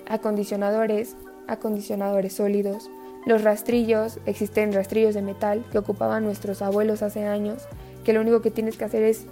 [0.09, 1.17] acondicionadores,
[1.49, 2.91] acondicionadores sólidos,
[3.25, 7.63] los rastrillos, existen rastrillos de metal que ocupaban nuestros abuelos hace años,
[8.05, 9.27] que lo único que tienes que hacer es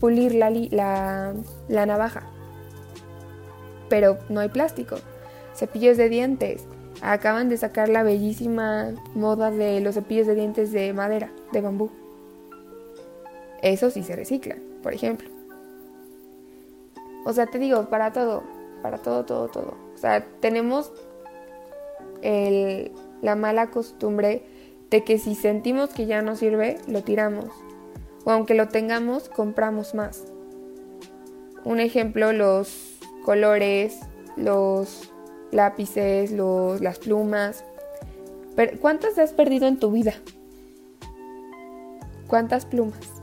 [0.00, 1.34] pulir la, la,
[1.68, 2.24] la navaja.
[3.88, 4.96] Pero no hay plástico.
[5.54, 6.64] Cepillos de dientes.
[7.02, 11.90] Acaban de sacar la bellísima moda de los cepillos de dientes de madera, de bambú.
[13.62, 15.35] Eso sí se recicla, por ejemplo.
[17.26, 18.44] O sea, te digo, para todo,
[18.82, 19.76] para todo, todo, todo.
[19.92, 20.92] O sea, tenemos
[22.22, 24.46] la mala costumbre
[24.90, 27.46] de que si sentimos que ya no sirve, lo tiramos.
[28.24, 30.22] O aunque lo tengamos, compramos más.
[31.64, 33.98] Un ejemplo, los colores,
[34.36, 35.12] los
[35.50, 37.64] lápices, los, las plumas.
[38.80, 40.14] ¿Cuántas has perdido en tu vida?
[42.28, 43.15] ¿Cuántas plumas?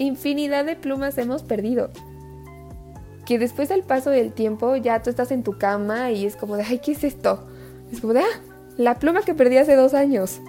[0.00, 1.90] Infinidad de plumas hemos perdido
[3.26, 6.56] que después del paso del tiempo ya tú estás en tu cama y es como
[6.56, 7.46] de, ay, ¿qué es esto?
[7.92, 8.40] Es como de, ah,
[8.78, 10.40] la pluma que perdí hace dos años.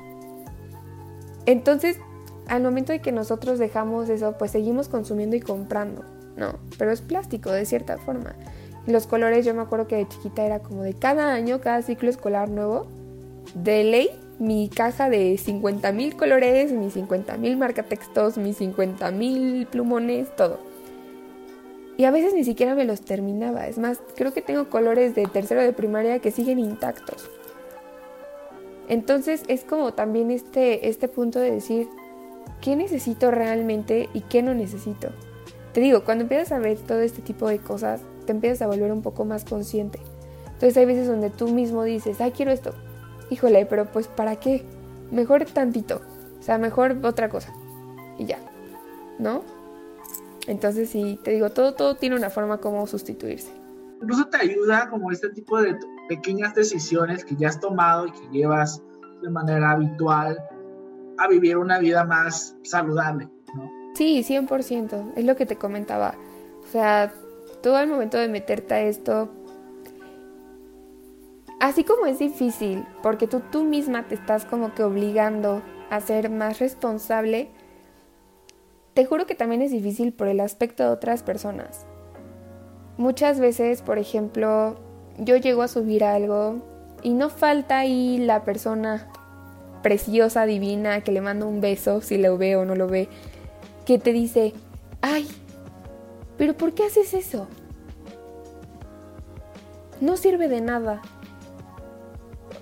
[1.45, 1.97] Entonces,
[2.47, 6.05] al momento de que nosotros dejamos eso, pues seguimos consumiendo y comprando,
[6.37, 6.53] ¿no?
[6.77, 8.33] Pero es plástico de cierta forma.
[8.87, 12.09] Los colores, yo me acuerdo que de chiquita era como de cada año, cada ciclo
[12.09, 12.87] escolar nuevo,
[13.53, 14.09] de ley,
[14.41, 20.59] mi caja de 50 mil colores, mis 50 mil marcatextos, mis 50 mil plumones, todo.
[21.95, 23.67] Y a veces ni siquiera me los terminaba.
[23.67, 27.29] Es más, creo que tengo colores de tercero de primaria que siguen intactos.
[28.89, 31.87] Entonces es como también este, este punto de decir,
[32.61, 35.09] ¿qué necesito realmente y qué no necesito?
[35.71, 38.91] Te digo, cuando empiezas a ver todo este tipo de cosas, te empiezas a volver
[38.91, 39.99] un poco más consciente.
[40.45, 42.73] Entonces hay veces donde tú mismo dices, ay, quiero esto.
[43.31, 44.63] Híjole, pero pues ¿para qué?
[45.09, 46.01] Mejor tantito.
[46.39, 47.51] O sea, mejor otra cosa.
[48.19, 48.37] Y ya.
[49.17, 49.43] ¿No?
[50.47, 53.51] Entonces sí, te digo, todo, todo tiene una forma como sustituirse.
[54.01, 55.77] Incluso te ayuda como este tipo de
[56.09, 58.81] pequeñas decisiones que ya has tomado y que llevas
[59.21, 60.37] de manera habitual
[61.17, 63.71] a vivir una vida más saludable, ¿no?
[63.93, 66.15] Sí, 100%, es lo que te comentaba.
[66.63, 67.13] O sea,
[67.61, 69.29] todo el momento de meterte a esto,
[71.61, 76.29] así como es difícil, porque tú, tú misma te estás como que obligando a ser
[76.29, 77.49] más responsable,
[78.95, 81.85] te juro que también es difícil por el aspecto de otras personas.
[82.97, 84.75] Muchas veces, por ejemplo,
[85.19, 86.57] yo llego a subir algo
[87.03, 89.07] y no falta ahí la persona
[89.83, 93.07] preciosa, divina, que le mando un beso, si lo ve o no lo ve,
[93.85, 94.53] que te dice,
[95.01, 95.27] ay,
[96.37, 97.47] pero ¿por qué haces eso?
[99.99, 101.01] No sirve de nada.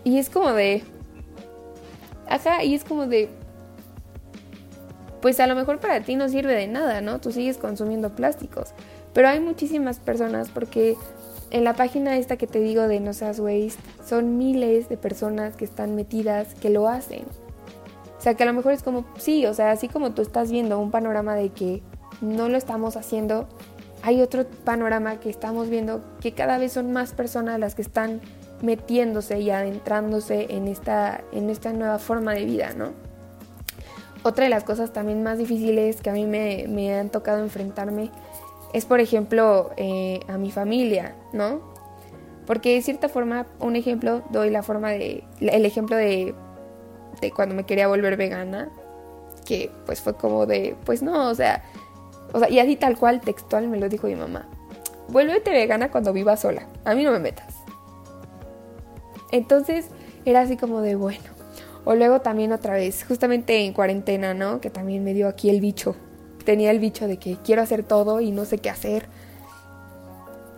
[0.04, 0.84] Y es como de...
[2.28, 3.30] Ajá, y es como de
[5.22, 7.20] pues a lo mejor para ti no sirve de nada, ¿no?
[7.20, 8.70] Tú sigues consumiendo plásticos.
[9.14, 10.96] Pero hay muchísimas personas porque
[11.52, 15.56] en la página esta que te digo de No Seas Waste son miles de personas
[15.56, 17.24] que están metidas que lo hacen.
[18.18, 20.52] O sea, que a lo mejor es como, sí, o sea, así como tú estás
[20.52, 21.82] viendo un panorama de que
[22.22, 23.48] no lo estamos haciendo,
[24.02, 28.22] hay otro panorama que estamos viendo que cada vez son más personas las que están
[28.62, 32.91] metiéndose y adentrándose en esta, en esta nueva forma de vida, ¿no?
[34.24, 38.12] Otra de las cosas también más difíciles que a mí me, han tocado enfrentarme
[38.74, 41.62] es, por ejemplo, eh, a mi familia, ¿no?
[42.45, 46.36] Porque de cierta forma, un ejemplo, doy la forma de, el ejemplo de,
[47.22, 48.69] de cuando me quería volver vegana,
[49.45, 51.63] que pues fue como de, pues no, o sea,
[52.34, 54.48] o sea, y así tal cual textual me lo dijo mi mamá.
[55.08, 57.59] Vuélvete vegana cuando vivas sola, a mí no me metas.
[59.32, 59.88] Entonces
[60.26, 61.24] era así como de, bueno,
[61.86, 64.62] o luego también otra vez, justamente en cuarentena, ¿no?
[64.62, 65.96] Que también me dio aquí el bicho.
[66.46, 69.08] Tenía el bicho de que quiero hacer todo y no sé qué hacer.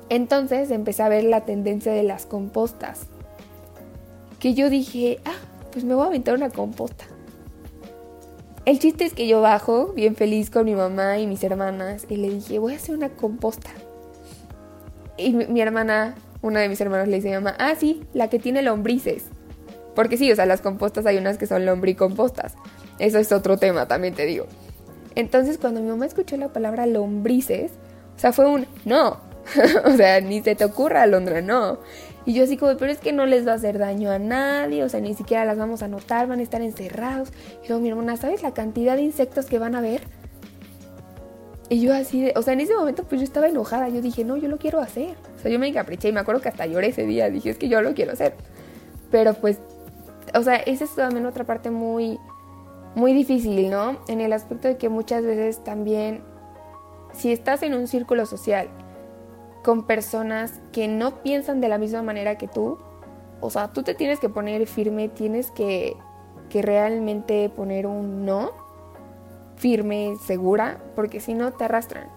[0.10, 3.08] Entonces empecé a ver la tendencia de las compostas.
[4.40, 5.38] Que yo dije, ah,
[5.72, 7.06] pues me voy a aventar una composta.
[8.66, 12.18] El chiste es que yo bajo, bien feliz con mi mamá y mis hermanas, y
[12.18, 13.70] le dije, voy a hacer una composta.
[15.18, 18.04] Y mi, mi hermana, una de mis hermanos le dice a mi mamá, ah, sí,
[18.14, 19.26] la que tiene lombrices.
[19.96, 22.56] Porque sí, o sea, las compostas hay unas que son lombricompostas.
[23.00, 24.46] Eso es otro tema, también te digo.
[25.16, 27.72] Entonces, cuando mi mamá escuchó la palabra lombrices,
[28.16, 29.20] o sea, fue un no.
[29.86, 31.80] o sea, ni se te ocurra, Alondra, no.
[32.26, 34.84] Y yo así como, pero es que no les va a hacer daño a nadie,
[34.84, 37.30] o sea, ni siquiera las vamos a notar, van a estar encerrados.
[37.64, 40.02] Y yo, mi hermana, ¿sabes la cantidad de insectos que van a ver?
[41.72, 44.26] Y yo así de, o sea, en ese momento pues yo estaba enojada, yo dije,
[44.26, 45.16] no, yo lo quiero hacer.
[45.38, 47.58] O sea, yo me encapriché y me acuerdo que hasta lloré ese día, dije, es
[47.58, 48.36] que yo lo quiero hacer.
[49.10, 49.60] Pero pues
[50.34, 52.20] o sea, esa es también otra parte muy,
[52.96, 54.00] muy difícil, ¿no?
[54.08, 56.22] En el aspecto de que muchas veces también,
[57.14, 58.70] si estás en un círculo social
[59.64, 62.78] con personas que no piensan de la misma manera que tú,
[63.42, 65.96] o sea, tú te tienes que poner firme, tienes que,
[66.50, 68.52] que realmente poner un no
[69.62, 72.08] firme, segura, porque si no te arrastran.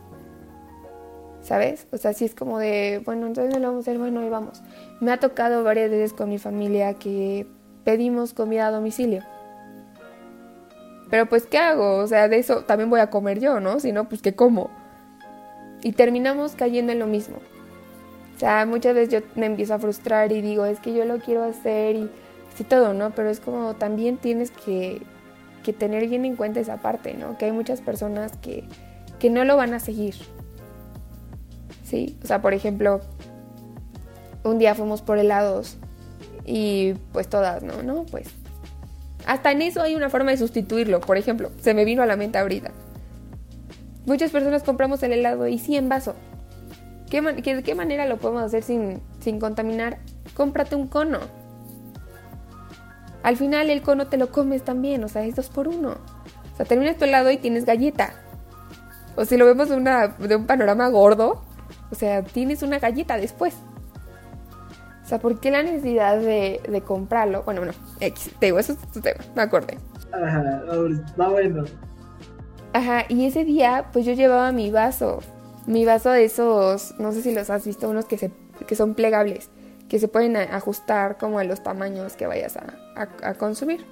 [1.42, 1.86] ¿Sabes?
[1.92, 4.30] O sea, si es como de, bueno, entonces no lo vamos a hacer, bueno, y
[4.30, 4.62] vamos.
[5.00, 7.46] Me ha tocado varias veces con mi familia que
[7.84, 9.22] pedimos comida a domicilio.
[11.10, 11.98] Pero pues, ¿qué hago?
[11.98, 13.78] O sea, de eso también voy a comer yo, ¿no?
[13.78, 14.70] Si no, pues, ¿qué como?
[15.82, 17.36] Y terminamos cayendo en lo mismo.
[18.34, 21.18] O sea, muchas veces yo me empiezo a frustrar y digo, es que yo lo
[21.18, 22.10] quiero hacer y
[22.56, 23.10] sí todo, ¿no?
[23.10, 25.02] Pero es como también tienes que,
[25.64, 27.36] que tener bien en cuenta esa parte, ¿no?
[27.36, 28.64] Que hay muchas personas que,
[29.18, 30.14] que no lo van a seguir.
[31.82, 32.16] ¿Sí?
[32.22, 33.00] O sea, por ejemplo,
[34.44, 35.76] un día fuimos por helados
[36.44, 37.82] y pues todas, ¿no?
[37.82, 38.28] No, pues
[39.26, 41.00] hasta en eso hay una forma de sustituirlo.
[41.00, 42.70] Por ejemplo, se me vino a la mente ahorita.
[44.06, 46.14] Muchas personas compramos el helado y sí en vaso.
[47.10, 49.98] ¿Qué ¿De qué manera lo podemos hacer sin, sin contaminar?
[50.34, 51.20] Cómprate un cono.
[53.24, 55.96] Al final el cono te lo comes también, o sea, es dos por uno.
[56.52, 58.12] O sea, terminas tu helado y tienes galleta.
[59.16, 61.42] O si lo vemos de, una, de un panorama gordo,
[61.90, 63.54] o sea, tienes una galleta después.
[65.02, 67.42] O sea, ¿por qué la necesidad de, de comprarlo?
[67.44, 69.78] Bueno, bueno, X, te digo, eso es tu tema, me acordé.
[70.12, 70.62] Ajá,
[71.18, 71.64] va bueno.
[72.74, 75.20] Ajá, y ese día, pues yo llevaba mi vaso.
[75.66, 78.30] Mi vaso de esos, no sé si los has visto, unos que, se,
[78.66, 79.48] que son plegables,
[79.94, 82.64] que se pueden ajustar como a los tamaños que vayas a,
[83.22, 83.86] a, consumir.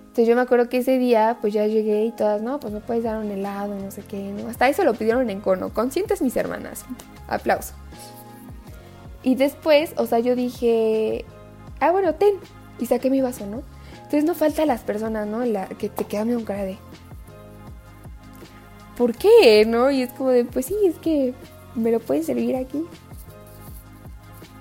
[0.00, 2.80] Entonces yo me acuerdo que ese día, pues ya llegué y todas, no, pues me
[2.80, 4.48] puedes dar un helado, no sé qué, ¿no?
[4.48, 5.72] Hasta eso lo pidieron en cono.
[5.72, 6.84] Conscientes mis hermanas.
[7.28, 7.74] Aplauso.
[9.22, 11.24] Y después, o sea, yo dije,
[11.78, 12.34] ah, bueno, ten.
[12.80, 13.62] Y saqué mi vaso, ¿no?
[13.98, 15.44] Entonces no falta las personas, ¿no?
[15.44, 16.76] La, que te quedan un cara de,
[18.96, 19.64] ¿por qué?
[19.64, 19.92] ¿No?
[19.92, 21.34] Y es como de, pues sí, es que
[21.76, 22.84] me lo puedes servir aquí.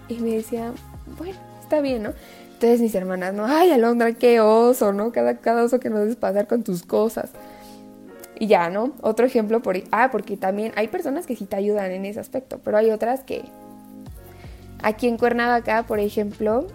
[0.07, 0.71] Y me decía,
[1.17, 2.13] bueno, está bien, ¿no?
[2.53, 3.45] Entonces mis hermanas, ¿no?
[3.45, 5.11] Ay, Alondra, qué oso, ¿no?
[5.11, 7.31] Cada, cada oso que nos pasar con tus cosas.
[8.39, 8.93] Y ya, ¿no?
[9.01, 9.77] Otro ejemplo por...
[9.91, 13.23] Ah, porque también hay personas que sí te ayudan en ese aspecto, pero hay otras
[13.23, 13.43] que
[14.85, 16.67] Aquí en Cuernavaca, por ejemplo,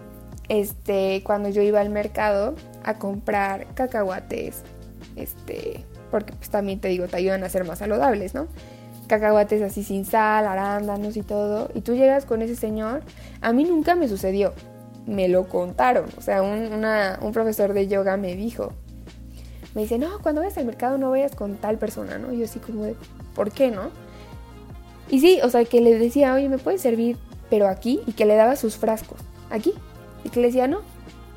[0.49, 4.63] este, cuando yo iba al mercado a comprar cacahuates,
[5.15, 8.47] este, porque pues también te digo, te ayudan a ser más saludables, ¿no?
[9.11, 13.01] Cacahuates así sin sal, arándanos y todo, y tú llegas con ese señor,
[13.41, 14.53] a mí nunca me sucedió,
[15.05, 16.85] me lo contaron, o sea, un,
[17.21, 18.71] un profesor de yoga me dijo,
[19.75, 22.31] me dice, no, cuando vayas al mercado no vayas con tal persona, ¿no?
[22.31, 22.95] Y yo así como de,
[23.35, 23.89] ¿por qué no?
[25.09, 27.17] Y sí, o sea, que le decía, oye, ¿me puedes servir
[27.49, 29.19] pero aquí, y que le daba sus frascos,
[29.49, 29.73] aquí,
[30.23, 30.83] y que le decía no,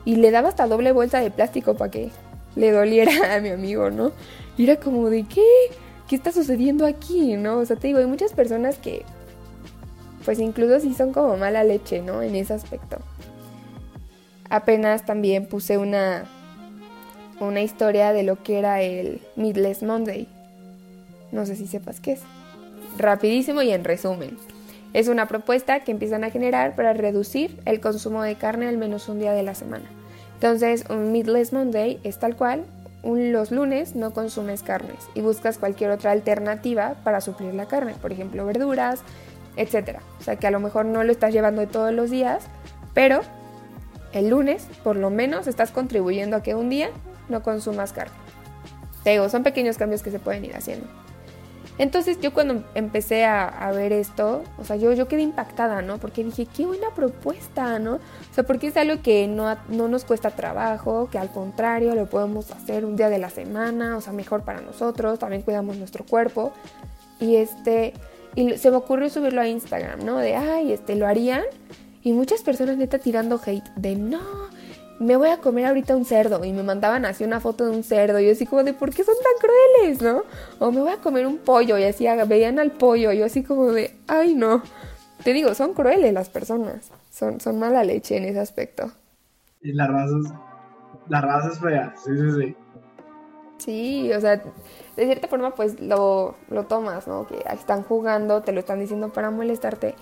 [0.05, 2.11] y le daba hasta doble bolsa de plástico para que
[2.55, 4.13] le doliera a mi amigo, ¿no?
[4.57, 5.43] Y era como de, ¿qué?
[6.15, 7.59] ¿Qué está sucediendo aquí, no?
[7.59, 9.03] O sea, te digo, hay muchas personas que,
[10.25, 12.23] pues incluso sí son como mala leche, ¿no?
[12.23, 12.99] En ese aspecto.
[14.49, 16.27] Apenas también puse una,
[17.41, 20.29] una historia de lo que era el Midless Monday.
[21.33, 22.21] No sé si sepas qué es.
[22.97, 24.39] Rapidísimo y en resumen.
[24.93, 29.09] Es una propuesta que empiezan a generar para reducir el consumo de carne al menos
[29.09, 29.91] un día de la semana.
[30.35, 32.63] Entonces, un Meatless Monday es tal cual,
[33.05, 38.13] los lunes no consumes carnes y buscas cualquier otra alternativa para suplir la carne, por
[38.13, 39.01] ejemplo, verduras,
[39.57, 39.99] etc.
[40.19, 42.45] O sea que a lo mejor no lo estás llevando todos los días,
[42.95, 43.21] pero
[44.13, 46.91] el lunes por lo menos estás contribuyendo a que un día
[47.29, 48.15] no consumas carne.
[49.03, 50.87] Te digo, son pequeños cambios que se pueden ir haciendo.
[51.77, 55.99] Entonces yo cuando empecé a, ver esto, o sea, yo, yo quedé impactada, ¿no?
[55.99, 57.95] Porque dije, qué buena propuesta, ¿no?
[57.95, 62.07] O sea, porque es algo que no, no nos cuesta trabajo, que al contrario lo
[62.07, 66.05] podemos hacer un día de la semana, o sea, mejor para nosotros, también cuidamos nuestro
[66.05, 66.53] cuerpo.
[67.19, 67.95] Y este,
[68.37, 70.19] y se me ocurrió subirlo a Instagram, ¿no?
[70.19, 71.43] De, ay, este, lo harían.
[72.03, 74.21] Y muchas personas neta tirando hate de, no,
[75.05, 77.85] me voy a comer ahorita un cerdo y me mandaban así una foto de un
[77.85, 80.23] cerdo y yo así como de ¿por qué son tan crueles, no?
[80.59, 83.43] O me voy a comer un pollo y así veían al pollo y yo así
[83.43, 84.63] como de ay no.
[85.23, 88.91] Te digo, son crueles las personas, son, son mala leche en ese aspecto.
[89.63, 90.33] Y la raza es,
[91.09, 92.57] la raza es fea, sí, sí, sí.
[93.59, 94.43] Sí, o sea,
[94.97, 97.27] de cierta forma pues lo, lo tomas, ¿no?
[97.27, 99.95] Que están jugando, te lo están diciendo para molestarte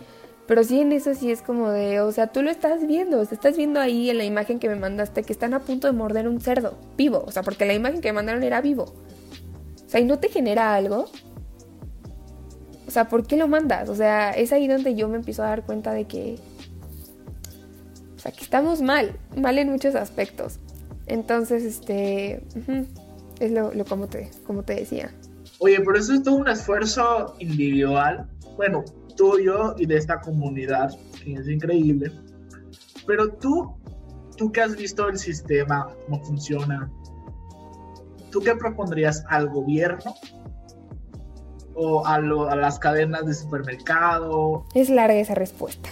[0.53, 3.25] pero sí, en eso sí es como de, o sea, tú lo estás viendo, o
[3.25, 5.95] sea, estás viendo ahí en la imagen que me mandaste que están a punto de
[5.95, 8.83] morder un cerdo vivo, o sea, porque la imagen que me mandaron era vivo.
[8.85, 11.07] O sea, ¿y no te genera algo?
[12.87, 13.89] O sea, ¿por qué lo mandas?
[13.89, 16.39] O sea, es ahí donde yo me empiezo a dar cuenta de que
[18.19, 20.59] sea, que estamos mal, mal en muchos aspectos.
[21.07, 22.43] Entonces, este,
[23.41, 25.15] es lo, lo, como, te, como te decía.
[25.61, 28.29] Oye, pero eso es todo un esfuerzo individual,
[28.59, 28.85] bueno,
[29.15, 30.91] tuyo y de esta comunidad,
[31.23, 32.13] que es increíble.
[33.07, 33.75] Pero tú,
[34.37, 36.91] tú que has visto el sistema, cómo funciona,
[38.31, 40.15] ¿tú qué propondrías al gobierno
[41.75, 44.65] o a, a las cadenas de supermercado?
[44.75, 45.89] Es larga esa respuesta.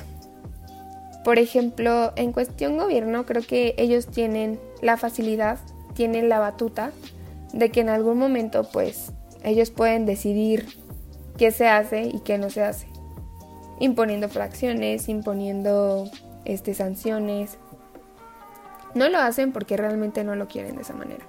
[1.24, 5.58] Por ejemplo, en cuestión gobierno, creo que ellos tienen la facilidad,
[5.94, 6.92] tienen la batuta
[7.52, 9.12] de que en algún momento, pues,
[9.42, 10.66] ellos pueden decidir
[11.36, 12.89] qué se hace y qué no se hace.
[13.80, 16.08] Imponiendo fracciones, imponiendo
[16.44, 17.58] este, sanciones.
[18.94, 21.24] No lo hacen porque realmente no lo quieren de esa manera.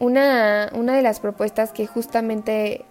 [0.00, 2.84] Una, una de las propuestas que justamente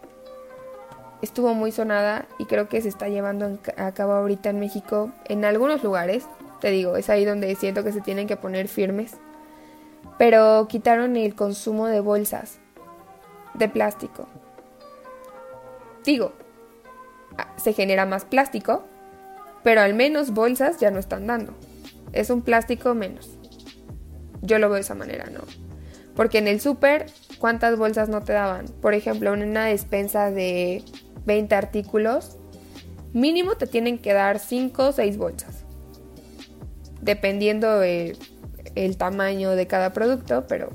[1.22, 5.46] estuvo muy sonada y creo que se está llevando a cabo ahorita en México en
[5.46, 6.26] algunos lugares.
[6.60, 9.18] Te digo, es ahí donde siento que se tienen que poner firmes.
[10.18, 12.60] Pero quitaron el consumo de bolsas
[13.54, 14.28] de plástico.
[16.04, 16.34] Digo,
[17.58, 18.86] se genera más plástico,
[19.64, 21.54] pero al menos bolsas ya no están dando.
[22.14, 23.30] Es un plástico menos.
[24.42, 25.42] Yo lo veo de esa manera, ¿no?
[26.16, 27.06] Porque en el súper,
[27.40, 28.66] ¿cuántas bolsas no te daban?
[28.82, 30.84] Por ejemplo, en una despensa de
[31.26, 32.38] 20 artículos,
[33.14, 35.64] mínimo te tienen que dar 5 o 6 bolsas.
[37.02, 40.70] Dependiendo el tamaño de cada producto, pero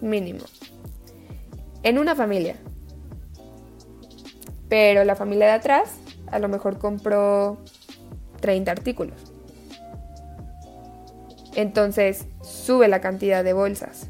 [0.00, 0.44] mínimo.
[1.82, 2.56] En una familia.
[4.68, 5.98] Pero la familia de atrás
[6.30, 7.58] a lo mejor compró
[8.40, 9.32] 30 artículos.
[11.54, 14.08] Entonces sube la cantidad de bolsas.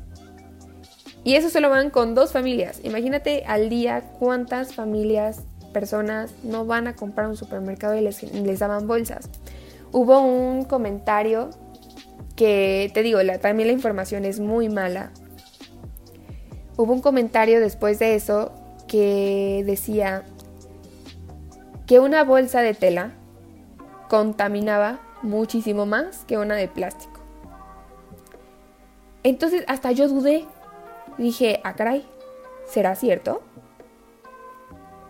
[1.25, 2.81] Y eso se lo van con dos familias.
[2.85, 5.43] Imagínate al día cuántas familias
[5.73, 9.29] personas no van a comprar un supermercado y les, les daban bolsas.
[9.93, 11.51] Hubo un comentario
[12.37, 15.11] que, te digo, la, también la información es muy mala.
[16.77, 18.53] Hubo un comentario después de eso
[18.87, 20.25] que decía
[21.89, 23.15] que una bolsa de tela
[24.09, 27.19] contaminaba muchísimo más que una de plástico.
[29.25, 30.45] Entonces hasta yo dudé.
[31.17, 32.07] Dije, ah, caray,
[32.67, 33.43] ¿será cierto?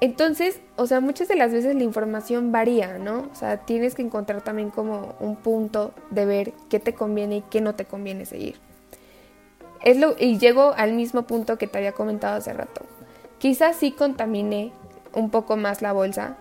[0.01, 3.29] Entonces, o sea, muchas de las veces la información varía, ¿no?
[3.33, 7.43] O sea, tienes que encontrar también como un punto de ver qué te conviene y
[7.43, 8.61] qué no te conviene seguir.
[9.85, 12.83] Es lo, y llego al mismo punto que te había comentado hace rato.
[13.39, 14.73] Quizás sí contamine
[15.13, 16.37] un poco más la bolsa.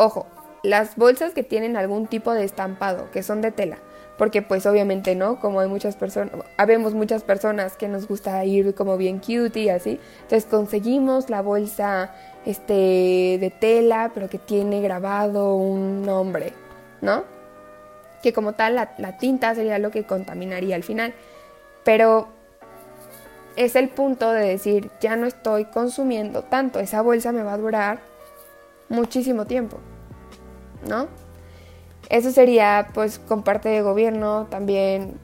[0.00, 0.24] Ojo,
[0.62, 3.76] las bolsas que tienen algún tipo de estampado, que son de tela,
[4.16, 8.74] porque pues obviamente no, como hay muchas personas, habemos muchas personas que nos gusta ir
[8.74, 12.14] como bien cute y así, entonces conseguimos la bolsa
[12.46, 16.54] este de tela, pero que tiene grabado un nombre,
[17.02, 17.24] ¿no?
[18.22, 21.12] Que como tal la, la tinta sería lo que contaminaría al final,
[21.84, 22.28] pero
[23.54, 27.58] es el punto de decir, ya no estoy consumiendo tanto, esa bolsa me va a
[27.58, 28.00] durar
[28.88, 29.78] muchísimo tiempo,
[30.88, 31.08] ¿no?
[32.08, 35.14] Eso sería pues con parte de gobierno también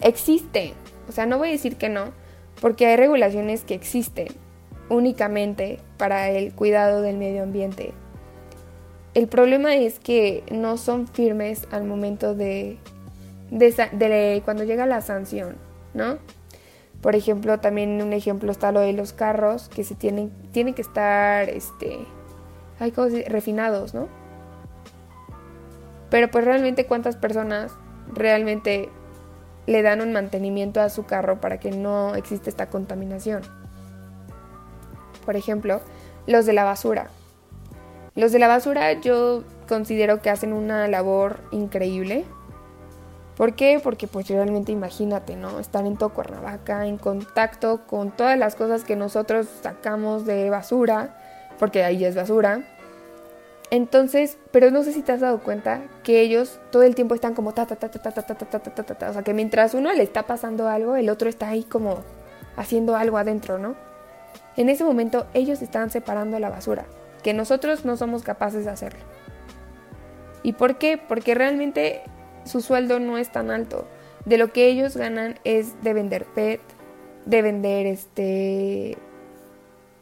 [0.00, 0.74] existe.
[1.08, 2.12] O sea, no voy a decir que no,
[2.60, 4.28] porque hay regulaciones que existen
[4.88, 7.92] únicamente para el cuidado del medio ambiente.
[9.14, 12.78] El problema es que no son firmes al momento de,
[13.50, 15.56] de, cuando llega la sanción,
[15.94, 16.18] ¿no?
[17.00, 20.82] Por ejemplo, también un ejemplo está lo de los carros que se tienen, tienen que
[20.82, 21.98] estar, este,
[22.80, 24.08] hay cosas refinados, ¿no?
[26.10, 27.72] Pero pues realmente cuántas personas
[28.12, 28.90] realmente
[29.66, 33.42] le dan un mantenimiento a su carro para que no exista esta contaminación.
[35.26, 35.82] Por ejemplo,
[36.26, 37.08] los de la basura.
[38.14, 42.24] Los de la basura yo considero que hacen una labor increíble.
[43.36, 43.78] ¿Por qué?
[43.80, 45.60] Porque pues realmente imagínate, ¿no?
[45.60, 51.16] Estar en todo Cuernavaca, en contacto con todas las cosas que nosotros sacamos de basura,
[51.58, 52.64] porque ahí es basura
[53.70, 57.34] entonces, pero no sé si te has dado cuenta que ellos todo el tiempo están
[57.34, 59.34] como ta ta ta ta ta ta ta ta ta ta ta, o sea, que
[59.34, 62.02] mientras uno le está pasando algo, el otro está ahí como
[62.56, 63.76] haciendo algo adentro, ¿no?
[64.56, 66.86] En ese momento ellos están separando la basura,
[67.22, 69.00] que nosotros no somos capaces de hacerlo.
[70.42, 70.98] ¿Y por qué?
[70.98, 72.02] Porque realmente
[72.44, 73.86] su sueldo no es tan alto.
[74.24, 76.60] De lo que ellos ganan es de vender PET,
[77.26, 78.98] de vender este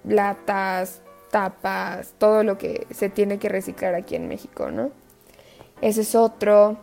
[0.05, 1.03] latas,
[1.37, 4.91] tapas, todo lo que se tiene que reciclar aquí en México, ¿no?
[5.83, 6.79] Ese es otro.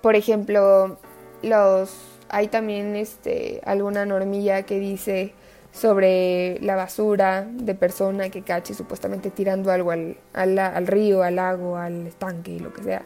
[0.00, 0.96] Por ejemplo,
[1.42, 1.94] los
[2.30, 5.34] hay también este alguna normilla que dice
[5.70, 11.36] sobre la basura de persona que cache supuestamente tirando algo al, al, al, río, al
[11.36, 13.02] lago, al estanque, lo que sea,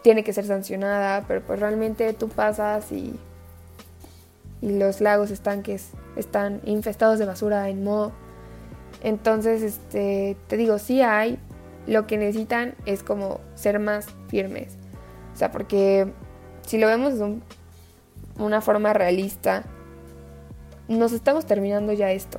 [0.00, 3.14] tiene que ser sancionada, pero pues realmente tú pasas y,
[4.62, 8.12] y los lagos estanques están infestados de basura en modo.
[9.02, 11.38] Entonces, este, te digo, sí hay,
[11.86, 14.76] lo que necesitan es como ser más firmes.
[15.32, 16.12] O sea, porque
[16.66, 17.38] si lo vemos de
[18.38, 19.64] una forma realista,
[20.88, 22.38] nos estamos terminando ya esto.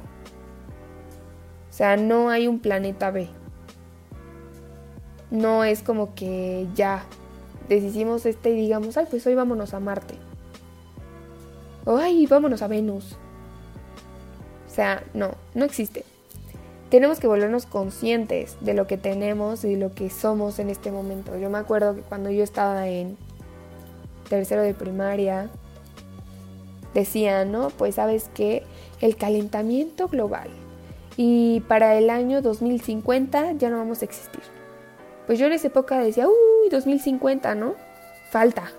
[1.70, 3.30] O sea, no hay un planeta B.
[5.32, 7.04] No es como que ya
[7.70, 10.16] deshicimos este y digamos, ay, pues hoy vámonos a Marte.
[11.86, 13.16] O ay, vámonos a Venus.
[14.68, 16.04] O sea, no, no existe.
[16.90, 20.92] Tenemos que volvernos conscientes de lo que tenemos y de lo que somos en este
[20.92, 21.38] momento.
[21.38, 23.16] Yo me acuerdo que cuando yo estaba en
[24.28, 25.50] tercero de primaria,
[26.94, 27.70] decían, ¿no?
[27.70, 28.64] Pues sabes que
[29.02, 30.50] el calentamiento global
[31.16, 34.42] y para el año 2050 ya no vamos a existir.
[35.28, 37.76] Pues yo en esa época decía, uy, 2050, ¿no?
[38.32, 38.72] Falta.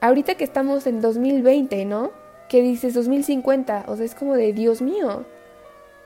[0.00, 2.12] Ahorita que estamos en 2020, ¿no?
[2.48, 3.84] ¿Qué dices 2050?
[3.88, 5.26] O sea, es como de Dios mío.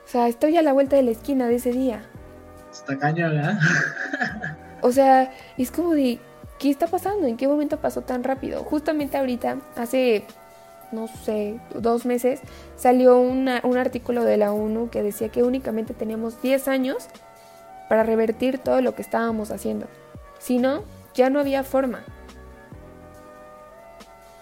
[0.05, 2.03] O sea, estoy a la vuelta de la esquina de ese día.
[2.71, 3.59] Está caña, ¿verdad?
[4.81, 6.19] o sea, es como de,
[6.59, 7.27] ¿qué está pasando?
[7.27, 8.63] ¿En qué momento pasó tan rápido?
[8.63, 10.23] Justamente ahorita, hace,
[10.91, 12.41] no sé, dos meses,
[12.75, 17.07] salió un artículo de la ONU que decía que únicamente teníamos 10 años
[17.89, 19.87] para revertir todo lo que estábamos haciendo.
[20.39, 20.83] Si no,
[21.15, 22.03] ya no había forma.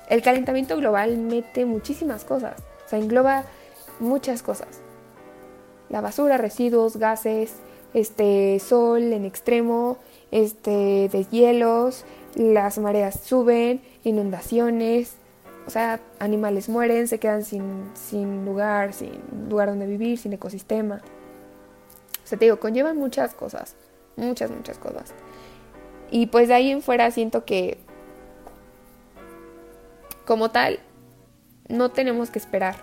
[0.09, 3.45] El calentamiento global mete muchísimas cosas, o sea, engloba
[3.99, 4.83] muchas cosas.
[5.90, 7.56] La basura, residuos, gases,
[7.94, 9.98] este sol en extremo,
[10.32, 12.06] este deshielos,
[12.36, 15.16] las mareas suben, inundaciones,
[15.66, 21.02] o sea, animales mueren, se quedan sin, sin lugar, sin lugar donde vivir, sin ecosistema.
[22.24, 23.76] O sea, te digo, conllevan muchas cosas,
[24.16, 25.14] muchas, muchas cosas.
[26.12, 27.78] Y pues de ahí en fuera siento que,
[30.26, 30.80] como tal,
[31.70, 32.76] no tenemos que esperar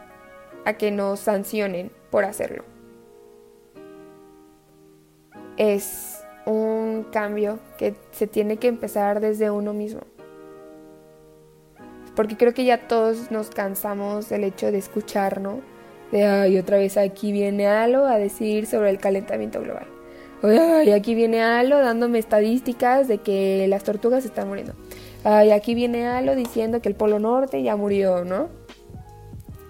[0.65, 2.65] a que nos sancionen por hacerlo.
[5.61, 10.01] Es un cambio que se tiene que empezar desde uno mismo.
[12.17, 15.61] Porque creo que ya todos nos cansamos del hecho de escuchar, ¿no?
[16.11, 19.87] de otra vez aquí viene Alo a decir sobre el calentamiento global.
[20.43, 24.73] Ay, aquí viene Alo dándome estadísticas de que las tortugas están muriendo.
[25.25, 28.49] Ay, aquí viene Alo diciendo que el Polo Norte ya murió, ¿no?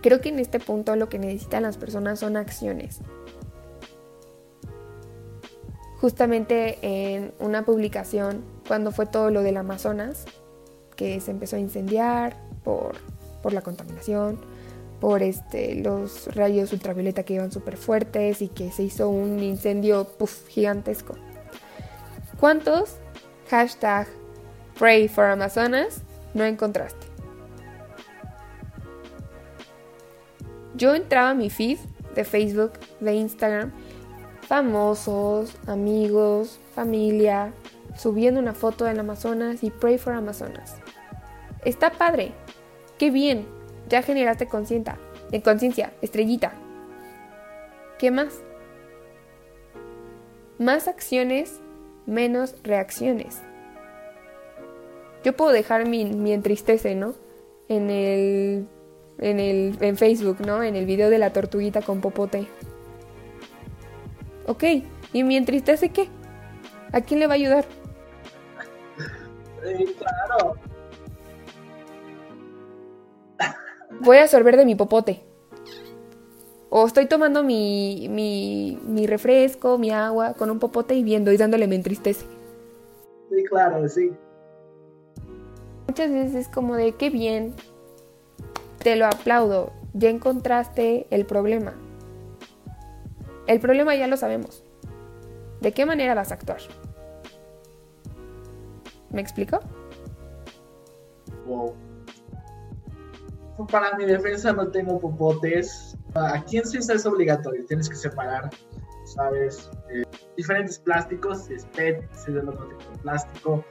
[0.02, 3.00] Creo que en este punto lo que necesitan las personas son acciones.
[6.00, 10.24] Justamente en una publicación, cuando fue todo lo del Amazonas,
[10.96, 12.96] que se empezó a incendiar por,
[13.42, 14.40] por la contaminación,
[15.00, 20.06] por este, los rayos ultravioleta que iban súper fuertes y que se hizo un incendio
[20.48, 21.16] gigantesco.
[22.38, 22.96] ¿Cuántos
[23.50, 24.06] hashtag
[24.78, 27.06] Pray for Amazonas no encontraste?
[30.74, 31.78] Yo entraba a mi feed
[32.14, 33.72] de Facebook, de Instagram,
[34.50, 37.52] famosos, amigos, familia,
[37.96, 40.74] subiendo una foto del Amazonas y Pray for Amazonas.
[41.64, 42.32] Está padre,
[42.98, 43.46] qué bien,
[43.88, 44.98] ya generaste conciencia,
[45.30, 46.52] en conciencia, estrellita.
[47.96, 48.40] ¿Qué más?
[50.58, 51.60] Más acciones,
[52.06, 53.42] menos reacciones.
[55.22, 57.14] Yo puedo dejar mi, mi entristece, ¿no?
[57.68, 58.66] En el,
[59.18, 60.64] en el en Facebook, ¿no?
[60.64, 62.48] En el video de la tortuguita con popote.
[64.50, 64.64] Ok,
[65.12, 66.08] ¿y mi entristece qué?
[66.90, 67.64] ¿A quién le va a ayudar?
[69.62, 70.56] Sí, claro.
[74.00, 75.20] voy a absorber de mi popote.
[76.68, 81.68] O estoy tomando mi, mi, refresco, mi agua con un popote y viendo y dándole
[81.68, 82.26] me entristece.
[83.30, 84.10] Sí, claro, sí.
[85.86, 87.54] Muchas veces es como de qué bien,
[88.82, 91.72] te lo aplaudo, ya encontraste el problema.
[93.50, 94.64] El problema ya lo sabemos.
[95.60, 96.60] ¿De qué manera vas a actuar?
[99.10, 99.58] ¿Me explico?
[101.46, 101.74] Wow
[103.66, 105.96] para mi defensa no tengo popotes.
[106.14, 108.50] Aquí en Suiza es obligatorio, tienes que separar,
[109.04, 109.70] ¿sabes?
[109.90, 110.02] Eh,
[110.36, 113.64] diferentes plásticos, es PET, es otro tipo de plástico,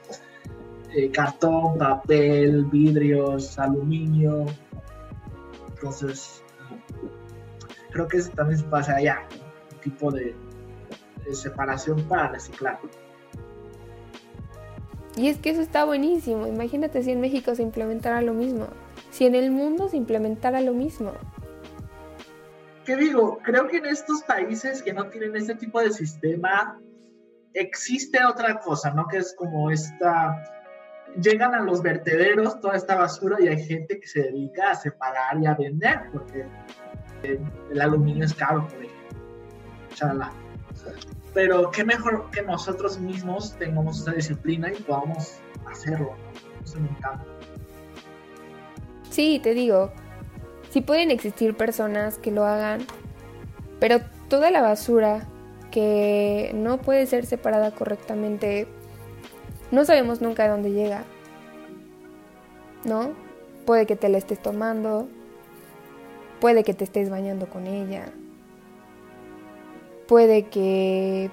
[0.95, 4.45] eh, cartón, papel, vidrios, aluminio.
[5.69, 6.43] Entonces,
[7.91, 9.27] creo que eso también pasa allá,
[9.81, 10.35] tipo de,
[11.25, 12.79] de separación para reciclar.
[15.15, 16.47] Y es que eso está buenísimo.
[16.47, 18.67] Imagínate si en México se implementara lo mismo
[19.11, 21.13] si en el mundo se implementara lo mismo?
[22.85, 23.39] ¿Qué digo?
[23.43, 26.79] Creo que en estos países que no tienen ese tipo de sistema,
[27.53, 29.07] existe otra cosa, ¿no?
[29.07, 30.43] Que es como esta,
[31.21, 35.37] llegan a los vertederos toda esta basura y hay gente que se dedica a separar
[35.41, 36.45] y a vender, porque
[37.23, 38.98] el aluminio es caro, por ejemplo.
[39.93, 40.31] Chala.
[41.33, 45.35] Pero qué mejor que nosotros mismos tengamos esa disciplina y podamos
[45.69, 46.13] hacerlo.
[46.63, 47.25] Eso me encanta.
[49.09, 49.91] Sí, te digo,
[50.69, 52.85] sí pueden existir personas que lo hagan,
[53.79, 55.27] pero toda la basura
[55.71, 58.67] que no puede ser separada correctamente,
[59.71, 61.03] no sabemos nunca de dónde llega.
[62.85, 63.11] ¿No?
[63.65, 65.07] Puede que te la estés tomando,
[66.39, 68.05] puede que te estés bañando con ella,
[70.09, 71.29] puede que,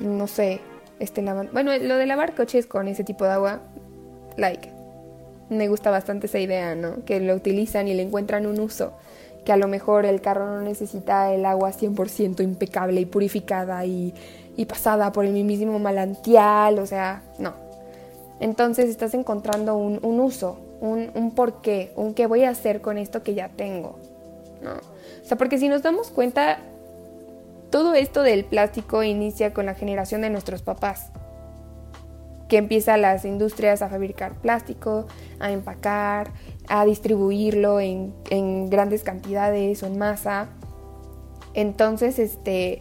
[0.00, 0.60] no sé,
[0.98, 1.52] esté lavando.
[1.52, 3.60] Bueno, lo de lavar coches con ese tipo de agua,
[4.36, 4.68] like,
[5.48, 7.04] me gusta bastante esa idea, ¿no?
[7.04, 8.94] Que lo utilizan y le encuentran un uso
[9.44, 14.12] que a lo mejor el carro no necesita el agua 100% impecable y purificada y,
[14.66, 17.52] pasada por el mismísimo malantial, o sea, no.
[18.40, 23.22] Entonces estás encontrando un, uso, un, un porqué, un qué voy a hacer con esto
[23.22, 23.98] que ya tengo,
[24.62, 24.72] ¿no?
[24.72, 26.58] O sea, porque si nos damos cuenta,
[27.74, 31.10] todo esto del plástico inicia con la generación de nuestros papás
[32.48, 35.08] que empiezan las industrias a fabricar plástico,
[35.40, 36.30] a empacar,
[36.68, 38.14] a distribuirlo en,
[38.70, 40.46] grandes cantidades o en masa.
[41.52, 42.80] Entonces, este,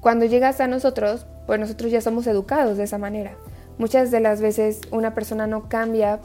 [0.00, 3.36] cuando llegas a nosotros, pues nosotros ya somos educados de esa manera.
[3.78, 6.18] Muchas de las veces una persona no cambia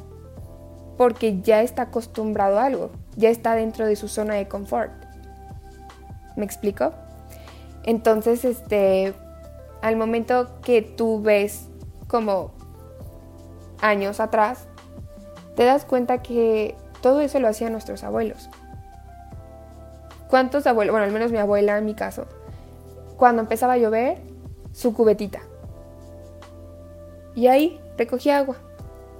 [0.97, 4.91] porque ya está acostumbrado a algo, ya está dentro de su zona de confort.
[6.35, 6.93] ¿Me explico?
[7.83, 9.13] Entonces, este,
[9.81, 11.67] al momento que tú ves
[12.07, 12.51] como
[13.81, 14.67] años atrás,
[15.55, 18.49] te das cuenta que todo eso lo hacían nuestros abuelos.
[20.29, 20.93] ¿Cuántos abuelos?
[20.93, 22.25] Bueno, al menos mi abuela en mi caso.
[23.17, 24.21] Cuando empezaba a llover,
[24.71, 25.41] su cubetita.
[27.35, 28.55] Y ahí recogía agua.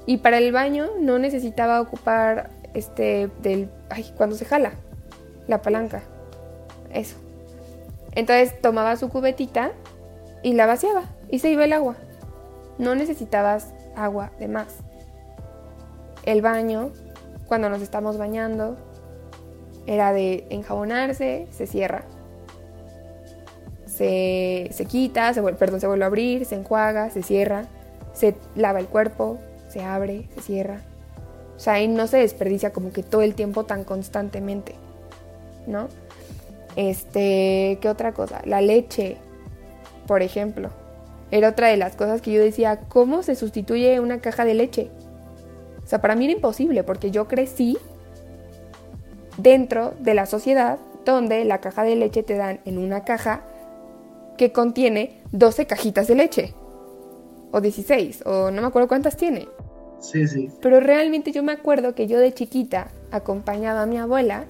[0.06, 4.74] Y para el baño no necesitaba ocupar este del ay, cuando se jala
[5.48, 6.02] la palanca.
[6.94, 7.18] Eso.
[8.14, 9.72] Entonces tomaba su cubetita
[10.44, 11.96] y la vaciaba y se iba el agua.
[12.78, 14.78] No necesitabas agua de más.
[16.24, 16.92] El baño,
[17.48, 18.78] cuando nos estamos bañando,
[19.88, 22.04] era de enjabonarse, se cierra.
[23.86, 27.66] Se, se quita, se, perdón, se vuelve a abrir, se enjuaga, se cierra,
[28.14, 30.82] se lava el cuerpo, se abre, se cierra.
[31.56, 34.76] O sea, ahí no se desperdicia como que todo el tiempo tan constantemente,
[35.68, 35.88] ¿no?
[36.76, 38.42] Este, ¿qué otra cosa?
[38.46, 39.18] La leche,
[40.08, 40.70] por ejemplo.
[41.32, 44.90] Era otra de las cosas que yo decía, ¿cómo se sustituye una caja de leche?
[45.84, 47.78] O sea, para mí era imposible porque yo crecí
[49.38, 53.42] dentro de la sociedad donde la caja de leche te dan en una caja
[54.38, 56.54] que contiene 12 cajitas de leche.
[57.52, 59.48] O 16, o no me acuerdo cuántas tiene.
[60.00, 60.50] Sí, sí.
[60.62, 64.46] Pero realmente yo me acuerdo que yo de chiquita acompañaba a mi abuela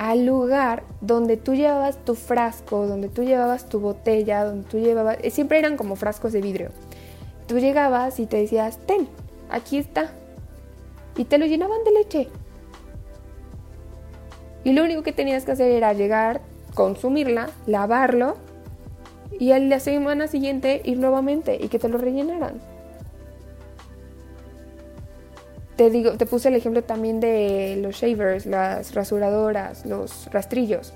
[0.00, 5.18] al lugar donde tú llevabas tu frasco, donde tú llevabas tu botella, donde tú llevabas,
[5.20, 6.70] eh, siempre eran como frascos de vidrio.
[7.46, 9.08] Tú llegabas y te decías, ten,
[9.50, 10.10] aquí está.
[11.18, 12.28] Y te lo llenaban de leche.
[14.64, 16.40] Y lo único que tenías que hacer era llegar,
[16.74, 18.38] consumirla, lavarlo
[19.38, 22.58] y a la semana siguiente ir nuevamente y que te lo rellenaran.
[25.80, 30.92] Te, digo, te puse el ejemplo también de los shavers, las rasuradoras, los rastrillos.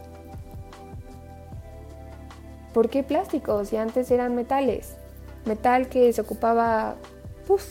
[2.75, 3.71] ¿Por qué plásticos?
[3.71, 4.95] Si antes eran metales.
[5.47, 6.97] Metal que se ocupaba
[7.49, 7.65] uf,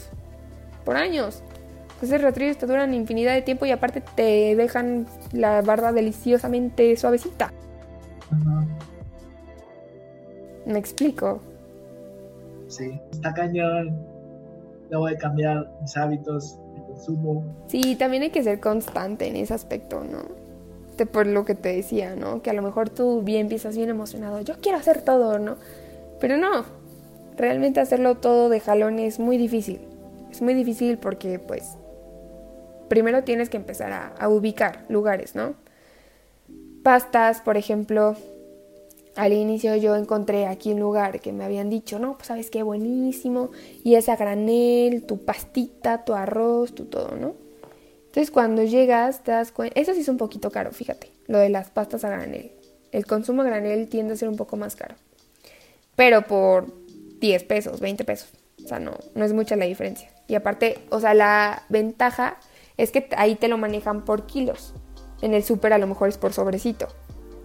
[0.83, 1.43] por años.
[2.01, 7.53] Esos rastrillos te duran infinidad de tiempo y aparte te dejan la barba deliciosamente suavecita.
[10.65, 11.41] ¿Me explico?
[12.69, 14.03] Sí, está cañón.
[14.89, 16.57] Debo de cambiar mis hábitos
[17.67, 20.43] Sí, también hay que ser constante en ese aspecto, ¿no?
[21.11, 22.41] por lo que te decía, ¿no?
[22.41, 25.57] Que a lo mejor tú bien empiezas bien emocionado, yo quiero hacer todo, ¿no?
[26.19, 26.65] Pero no,
[27.35, 29.81] realmente hacerlo todo de jalón es muy difícil.
[30.31, 31.77] Es muy difícil porque, pues,
[32.89, 35.55] primero tienes que empezar a ubicar lugares, ¿no?
[36.83, 38.15] Pastas, por ejemplo,
[39.15, 42.63] al inicio yo encontré aquí un lugar que me habían dicho, no, pues sabes qué
[42.63, 43.51] buenísimo,
[43.83, 47.35] y esa granel, tu pastita, tu arroz, tu todo, ¿no?
[48.05, 51.49] Entonces cuando llegas te das cuenta, eso sí es un poquito caro, fíjate, lo de
[51.49, 52.51] las pastas a granel.
[52.91, 54.95] El consumo a granel tiende a ser un poco más caro,
[55.95, 56.73] pero por
[57.19, 58.29] 10 pesos, 20 pesos,
[58.63, 60.09] o sea, no, no es mucha la diferencia.
[60.27, 62.37] Y aparte, o sea, la ventaja
[62.77, 64.73] es que ahí te lo manejan por kilos.
[65.21, 66.87] En el súper a lo mejor es por sobrecito,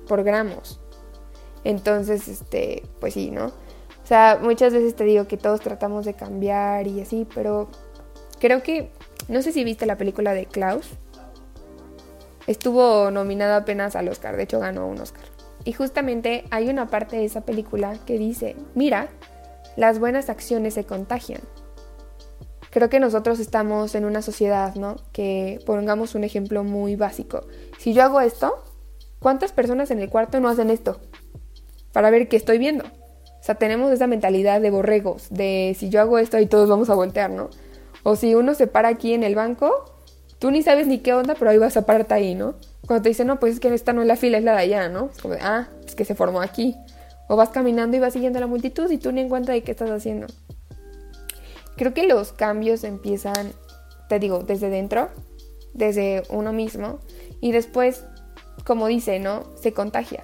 [0.07, 0.81] por gramos.
[1.69, 3.49] Entonces, este, pues sí, ¿no?
[3.49, 7.69] O sea, muchas veces te digo que todos tratamos de cambiar y así, pero
[8.41, 8.91] creo que,
[9.29, 10.89] no sé si viste la película de Klaus.
[12.47, 15.27] Estuvo nominada apenas al Oscar, de hecho ganó un Oscar.
[15.67, 19.11] Y justamente hay una parte de esa película que dice, mira,
[19.77, 21.43] las buenas acciones se contagian.
[22.71, 24.97] Creo que nosotros estamos en una sociedad, ¿no?
[25.13, 27.47] Que pongamos un ejemplo muy básico.
[27.77, 28.65] Si yo hago esto,
[29.19, 30.99] ¿cuántas personas en el cuarto no hacen esto?
[31.99, 32.85] Para ver qué estoy viendo.
[32.85, 36.91] O sea, tenemos esa mentalidad de borregos, de si yo hago esto ahí todos vamos
[36.91, 37.51] a voltear, ¿no?
[38.05, 39.97] O si uno se para aquí en el banco,
[40.39, 42.55] tú ni sabes ni qué onda, pero ahí vas a pararte ahí, ¿no?
[42.87, 44.59] Cuando te dicen, no, pues es que esta no es la fila, es la de
[44.59, 45.11] allá, ¿no?
[45.13, 46.77] Es como de, ah, es que se formó aquí.
[47.29, 49.73] O vas caminando y vas siguiendo la multitud y tú ni en cuenta de qué
[49.73, 50.29] estás haciendo.
[51.77, 53.51] Creo que los cambios empiezan,
[54.09, 55.09] te digo, desde dentro,
[55.75, 57.01] desde uno mismo,
[57.41, 58.05] y después,
[58.65, 59.43] como dice, ¿no?
[59.61, 60.23] Se contagia.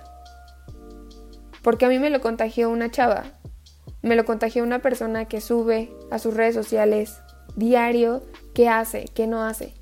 [1.65, 3.25] Porque a mí me lo contagió una chava,
[4.03, 7.21] me lo contagió una persona que sube a sus redes sociales
[7.57, 9.73] diario qué hace, qué no hace.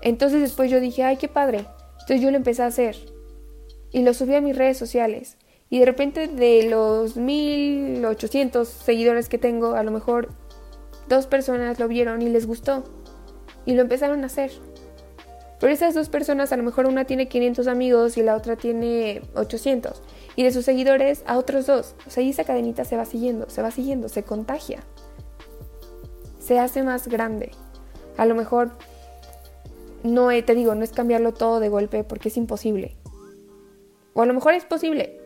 [0.00, 1.66] Entonces después yo dije, ay, qué padre.
[2.00, 2.96] Entonces yo lo empecé a hacer.
[3.92, 5.36] Y lo subí a mis redes sociales.
[5.68, 10.28] Y de repente de los 1800 seguidores que tengo, a lo mejor
[11.08, 12.84] dos personas lo vieron y les gustó.
[13.66, 14.52] Y lo empezaron a hacer.
[15.58, 19.22] Pero esas dos personas, a lo mejor una tiene 500 amigos y la otra tiene
[19.34, 20.02] 800.
[20.36, 21.94] Y de sus seguidores a otros dos.
[22.06, 24.80] O sea, esa cadenita se va siguiendo, se va siguiendo, se contagia.
[26.38, 27.52] Se hace más grande.
[28.18, 28.72] A lo mejor
[30.02, 32.96] no, te digo, no es cambiarlo todo de golpe porque es imposible.
[34.12, 35.20] O a lo mejor es posible,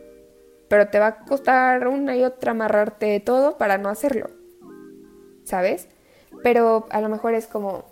[0.67, 4.29] pero te va a costar una y otra amarrarte todo para no hacerlo.
[5.43, 5.87] ¿Sabes?
[6.43, 7.85] Pero a lo mejor es como,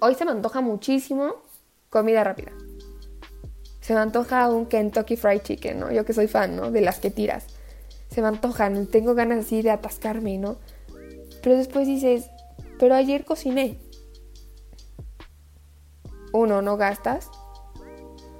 [0.00, 1.34] hoy se me antoja muchísimo
[1.90, 2.52] comida rápida.
[3.80, 5.92] Se me antoja un Kentucky Fried Chicken, ¿no?
[5.92, 6.70] Yo que soy fan, ¿no?
[6.70, 7.46] De las que tiras.
[8.10, 10.56] Se me antojan, tengo ganas así de atascarme, ¿no?
[11.42, 12.28] Pero después dices,
[12.78, 13.78] pero ayer cociné
[16.36, 17.30] uno, no gastas.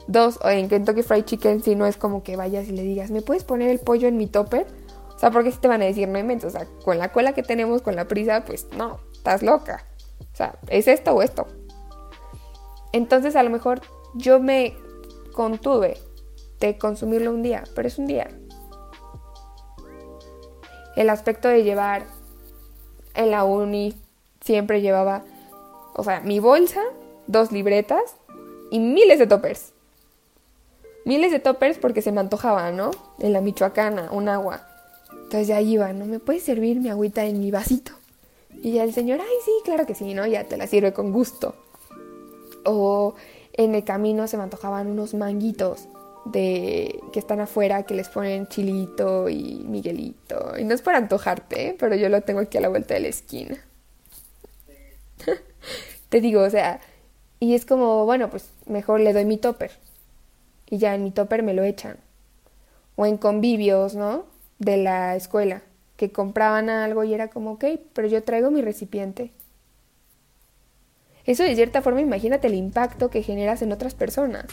[0.07, 3.23] Dos, en Kentucky Fried Chicken si no es como que vayas y le digas, ¿me
[3.23, 4.67] puedes poner el pollo en mi topper?
[5.15, 7.33] O sea, porque si te van a decir, no inventes, o sea, con la cola
[7.33, 9.85] que tenemos, con la prisa, pues no, estás loca.
[10.37, 11.47] O sea, es esto o esto.
[12.93, 13.81] Entonces a lo mejor
[14.17, 14.77] yo me
[15.33, 15.97] contuve
[16.61, 18.29] de consumirlo un día, pero es un día.
[20.95, 22.05] El aspecto de llevar
[23.15, 23.95] en la uni
[24.43, 25.25] siempre llevaba,
[25.95, 26.83] o sea, mi bolsa
[27.27, 28.17] dos libretas
[28.71, 29.73] y miles de toppers.
[31.07, 32.91] Miles de toppers porque se me antojaba, ¿no?
[33.21, 34.69] En la Michoacana, un agua.
[35.13, 36.05] Entonces ya iba, ¿no?
[36.05, 37.93] ¿Me puedes servir mi agüita en mi vasito?
[38.63, 40.27] Y el señor, ay, sí, claro que sí, ¿no?
[40.27, 41.55] Ya te la sirve con gusto.
[42.65, 43.15] O
[43.53, 45.89] en el camino se me antojaban unos manguitos
[46.27, 50.59] de que están afuera que les ponen chilito y miguelito.
[50.59, 53.09] Y no es para antojarte, pero yo lo tengo aquí a la vuelta de la
[53.09, 53.57] esquina.
[56.09, 56.81] te digo, o sea,
[57.39, 59.71] y es como, bueno, pues mejor le doy mi topper.
[60.69, 61.99] Y ya en mi topper me lo echan.
[62.97, 64.25] O en convivios, ¿no?
[64.59, 65.63] De la escuela,
[65.97, 69.33] que compraban algo y era como, ok, pero yo traigo mi recipiente.
[71.25, 74.47] Eso de cierta forma, imagínate el impacto que generas en otras personas.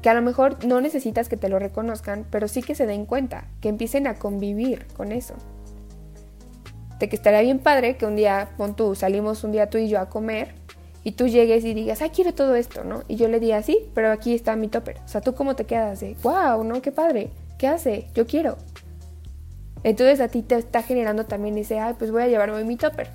[0.00, 3.04] Que a lo mejor no necesitas que te lo reconozcan, pero sí que se den
[3.04, 5.34] cuenta, que empiecen a convivir con eso.
[6.98, 9.88] De que estaría bien padre que un día, pon tú, salimos un día tú y
[9.88, 10.54] yo a comer
[11.04, 13.02] y tú llegues y digas, ah, quiero todo esto, ¿no?
[13.06, 14.96] Y yo le diga, sí, pero aquí está mi topper.
[15.04, 16.00] O sea, ¿tú cómo te quedas?
[16.00, 16.80] De, wow, ¿no?
[16.80, 17.30] Qué padre.
[17.58, 18.08] ¿Qué hace?
[18.14, 18.56] Yo quiero.
[19.82, 22.76] Entonces a ti te está generando también ese, ay, pues voy a llevarme hoy mi
[22.76, 23.10] topper.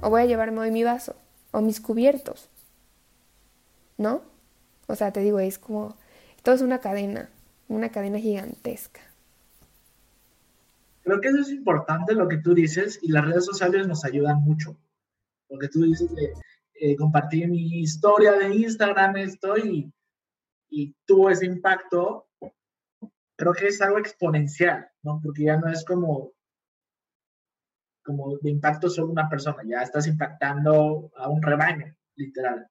[0.00, 1.14] O voy a llevarme hoy mi vaso.
[1.50, 2.48] O mis cubiertos.
[3.98, 4.22] ¿No?
[4.86, 5.96] O sea, te digo, es como,
[6.42, 7.28] todo es una cadena,
[7.68, 9.00] una cadena gigantesca.
[11.02, 14.42] Creo que eso es importante lo que tú dices y las redes sociales nos ayudan
[14.42, 14.76] mucho.
[15.48, 16.32] Lo que tú dices de
[16.78, 19.92] eh, compartí mi historia de Instagram esto y,
[21.06, 22.25] tuvo ese impacto,
[23.36, 25.20] creo que es algo exponencial, ¿no?
[25.22, 26.32] Porque ya no es como,
[28.02, 32.68] como de impacto solo una persona, ya estás impactando a un rebaño, literal.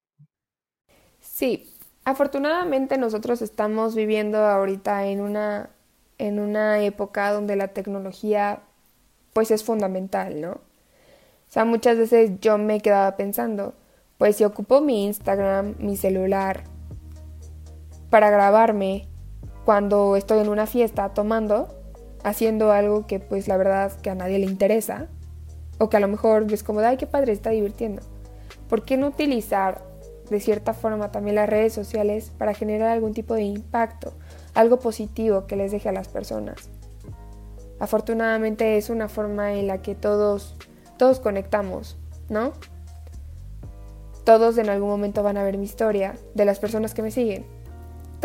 [1.19, 1.71] Sí,
[2.03, 5.69] afortunadamente nosotros estamos viviendo ahorita en una,
[6.17, 8.61] en una época donde la tecnología
[9.33, 10.51] pues es fundamental, ¿no?
[10.51, 13.75] O sea, muchas veces yo me quedaba pensando,
[14.17, 16.63] pues si ocupo mi Instagram, mi celular,
[18.09, 19.07] para grabarme
[19.65, 21.67] cuando estoy en una fiesta tomando,
[22.23, 25.07] haciendo algo que pues la verdad que a nadie le interesa,
[25.77, 28.01] o que a lo mejor es como, ay, qué padre, está divirtiendo.
[28.69, 29.81] ¿Por qué no utilizar
[30.29, 34.13] de cierta forma también las redes sociales para generar algún tipo de impacto,
[34.53, 36.69] algo positivo que les deje a las personas.
[37.79, 40.55] Afortunadamente es una forma en la que todos,
[40.97, 41.97] todos conectamos,
[42.29, 42.53] ¿no?
[44.23, 47.45] Todos en algún momento van a ver mi historia de las personas que me siguen.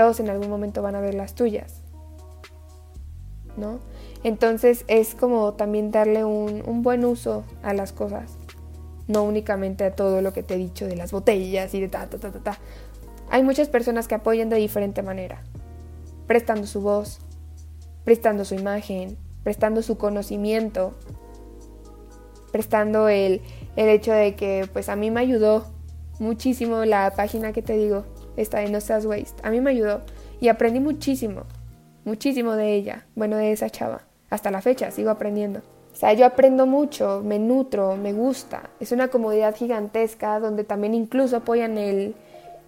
[0.01, 1.83] Todos en algún momento van a ver las tuyas.
[3.59, 3.81] ¿No?
[4.25, 8.39] Entonces es como también darle un, un buen uso a las cosas.
[9.09, 12.07] No únicamente a todo lo que te he dicho de las botellas y de ta,
[12.07, 12.59] ta, ta, ta, ta.
[13.29, 15.43] Hay muchas personas que apoyan de diferente manera.
[16.27, 17.19] Prestando su voz,
[18.03, 20.95] prestando su imagen, prestando su conocimiento,
[22.53, 23.43] prestando el,
[23.77, 25.67] el hecho de que pues a mí me ayudó
[26.19, 29.43] muchísimo la página que te digo, esta de No Seas Waste.
[29.43, 30.03] A mí me ayudó
[30.41, 31.43] y aprendí muchísimo,
[32.05, 34.03] muchísimo de ella, bueno, de esa chava.
[34.31, 35.61] Hasta la fecha sigo aprendiendo.
[35.93, 38.71] O sea, yo aprendo mucho, me nutro, me gusta.
[38.79, 42.15] Es una comodidad gigantesca donde también incluso apoyan el,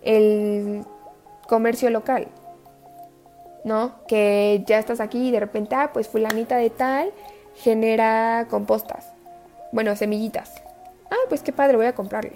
[0.03, 0.85] el
[1.47, 2.29] comercio local.
[3.65, 3.95] ¿no?
[4.09, 7.13] Que ya estás aquí y de repente, ah, pues fulanita de tal
[7.57, 9.13] genera compostas.
[9.73, 10.63] Bueno, semillitas.
[11.11, 12.33] Ah, pues qué padre, voy a comprarle.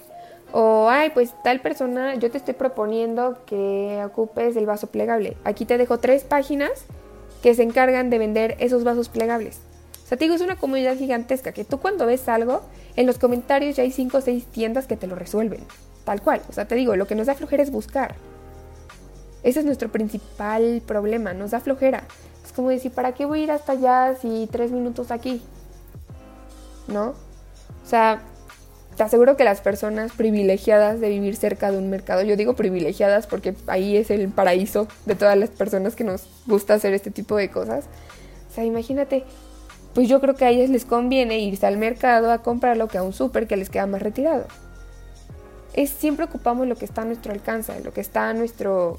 [0.53, 5.37] O, ay, pues tal persona, yo te estoy proponiendo que ocupes el vaso plegable.
[5.45, 6.71] Aquí te dejo tres páginas
[7.43, 9.59] que se encargan de vender esos vasos plegables.
[10.05, 12.63] O sea, te digo, es una comunidad gigantesca que tú cuando ves algo,
[12.95, 15.61] en los comentarios ya hay cinco o seis tiendas que te lo resuelven.
[16.05, 16.41] Tal cual.
[16.49, 18.15] O sea, te digo, lo que nos da flojera es buscar.
[19.43, 22.05] Ese es nuestro principal problema, nos da flojera.
[22.45, 25.43] Es como decir, ¿para qué voy a ir hasta allá si tres minutos aquí?
[26.87, 27.11] ¿No?
[27.11, 28.23] O sea,
[28.97, 33.27] te aseguro que las personas privilegiadas de vivir cerca de un mercado, yo digo privilegiadas
[33.27, 37.37] porque ahí es el paraíso de todas las personas que nos gusta hacer este tipo
[37.37, 37.85] de cosas.
[38.51, 39.25] O sea, imagínate,
[39.95, 42.97] pues yo creo que a ellas les conviene irse al mercado a comprar lo que
[42.97, 44.47] a un súper que les queda más retirado.
[45.75, 48.99] Es siempre ocupamos lo que está a nuestro alcance, lo que está a nuestro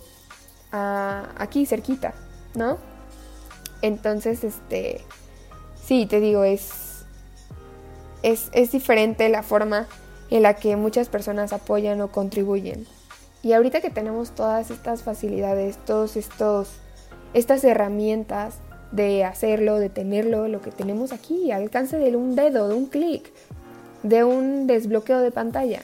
[0.71, 2.13] aquí cerquita,
[2.53, 2.77] ¿no?
[3.81, 5.01] Entonces, este,
[5.83, 6.86] sí, te digo, es,
[8.31, 9.87] es, diferente la forma
[10.29, 12.85] en la que muchas personas apoyan o contribuyen.
[13.43, 16.69] Y ahorita que tenemos todas estas facilidades, todos estos,
[17.33, 18.55] estas herramientas
[18.91, 22.87] de hacerlo, de tenerlo, lo que tenemos aquí, al alcance de un dedo, de un
[22.87, 23.31] clic,
[24.03, 25.83] de un desbloqueo de pantalla.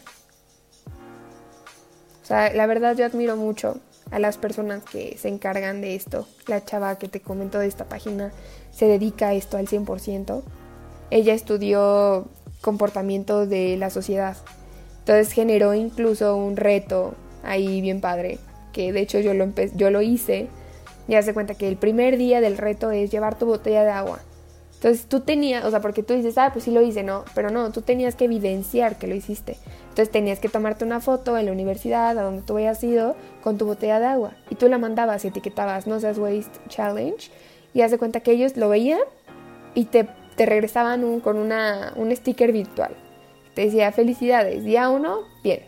[2.22, 3.80] O sea, la verdad yo admiro mucho
[4.12, 6.28] a las personas que se encargan de esto.
[6.48, 8.32] La chava que te comentó de esta página
[8.72, 10.44] se dedica a esto al 100%.
[11.14, 12.26] Ella estudió
[12.62, 14.36] comportamiento de la sociedad.
[14.98, 18.40] Entonces generó incluso un reto ahí bien padre,
[18.72, 20.48] que de hecho yo lo, yo lo hice.
[21.08, 24.22] Y hace cuenta que el primer día del reto es llevar tu botella de agua.
[24.74, 27.52] Entonces tú tenías, o sea, porque tú dices, ah, pues sí lo hice, no, pero
[27.52, 29.58] no, tú tenías que evidenciar que lo hiciste.
[29.90, 33.60] Entonces tenías que tomarte una foto en la universidad, a donde tú hayas ido, con
[33.60, 34.32] tu botella de agua.
[34.50, 37.30] Y tú la mandabas y etiquetabas, no seas Waste Challenge.
[37.76, 39.02] Y haz de cuenta que ellos lo veían
[39.76, 42.96] y te, te regresaban con una, un sticker virtual.
[43.54, 45.62] Te decía, felicidades, día uno, bien.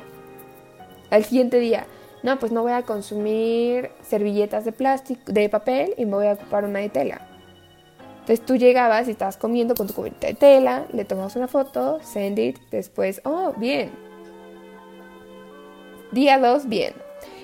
[1.12, 1.86] Al siguiente día,
[2.24, 6.34] no, pues no voy a consumir servilletas de plástico, de papel y me voy a
[6.34, 7.28] ocupar una de tela.
[8.22, 12.00] Entonces tú llegabas y estabas comiendo con tu cubierta de tela, le tomabas una foto,
[12.02, 13.92] send it, después, oh, bien.
[16.12, 16.94] Día 2, bien.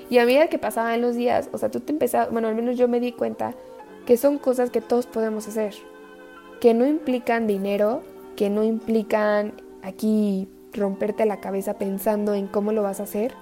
[0.10, 2.78] Y a medida que pasaban los días, o sea, tú te empezabas, bueno, al menos
[2.78, 3.54] yo me di cuenta
[4.08, 5.76] que son cosas que todos podemos hacer,
[6.62, 8.04] que no implican dinero,
[8.38, 13.34] que no implican aquí romperte la cabeza pensando en cómo lo vas a hacer,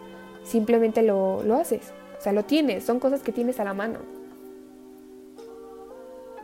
[0.44, 4.00] simplemente lo, lo haces, o sea, lo tienes, son cosas que tienes a la mano.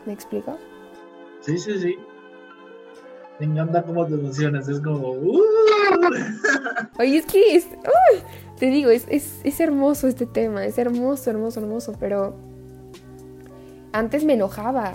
[0.06, 0.58] ¿Me explico?
[1.42, 1.96] Sí, sí, sí.
[3.40, 5.12] Me encanta cómo te emocionas, es como...
[5.12, 5.42] Uh.
[7.00, 7.68] Oye, es que es...
[8.60, 12.36] te digo, es, es, hermoso este tema, es hermoso, hermoso, hermoso, pero
[13.92, 14.94] antes me enojaba.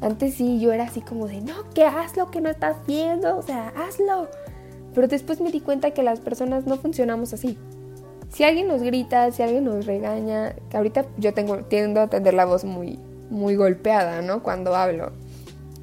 [0.00, 3.42] Antes sí, yo era así como de, no, que hazlo, que no estás viendo, o
[3.42, 4.28] sea, hazlo.
[4.94, 7.58] Pero después me di cuenta que las personas no funcionamos así.
[8.30, 12.34] Si alguien nos grita, si alguien nos regaña, que ahorita yo tengo, tiendo a tener
[12.34, 12.98] la voz muy,
[13.30, 14.42] muy golpeada, ¿no?
[14.42, 15.12] Cuando hablo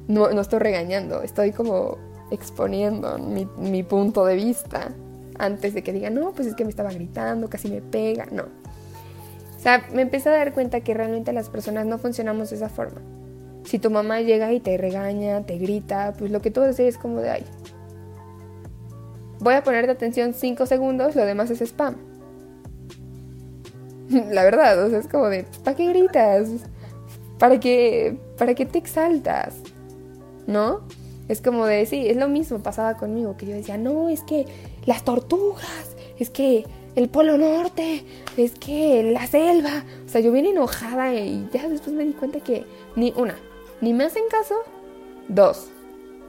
[0.08, 1.98] no, no estoy regañando, estoy como
[2.30, 4.92] exponiendo mi, mi, punto de vista
[5.38, 8.44] antes de que digan, no, pues es que me estaba gritando, casi me pega, no.
[8.44, 12.68] O sea, me empecé a dar cuenta que realmente las personas no funcionamos de esa
[12.68, 13.00] forma.
[13.66, 16.98] Si tu mamá llega y te regaña, te grita, pues lo que tú haces es
[16.98, 17.44] como de, ay,
[19.40, 21.96] voy a ponerte atención 5 segundos, lo demás es spam.
[24.30, 26.48] La verdad, o sea, es como de, ¿para qué gritas?
[27.38, 29.54] ¿Para qué, ¿Para qué te exaltas?
[30.46, 30.80] ¿no?
[31.28, 34.46] Es como de, sí, es lo mismo pasaba conmigo, que yo decía, no, es que
[34.84, 36.64] las tortugas, es que
[36.94, 38.04] el Polo Norte,
[38.36, 39.84] es que la selva.
[40.06, 42.64] O sea, yo vine enojada y ya después me di cuenta que
[42.94, 43.34] ni una,
[43.80, 44.56] ni me hacen caso.
[45.28, 45.70] Dos,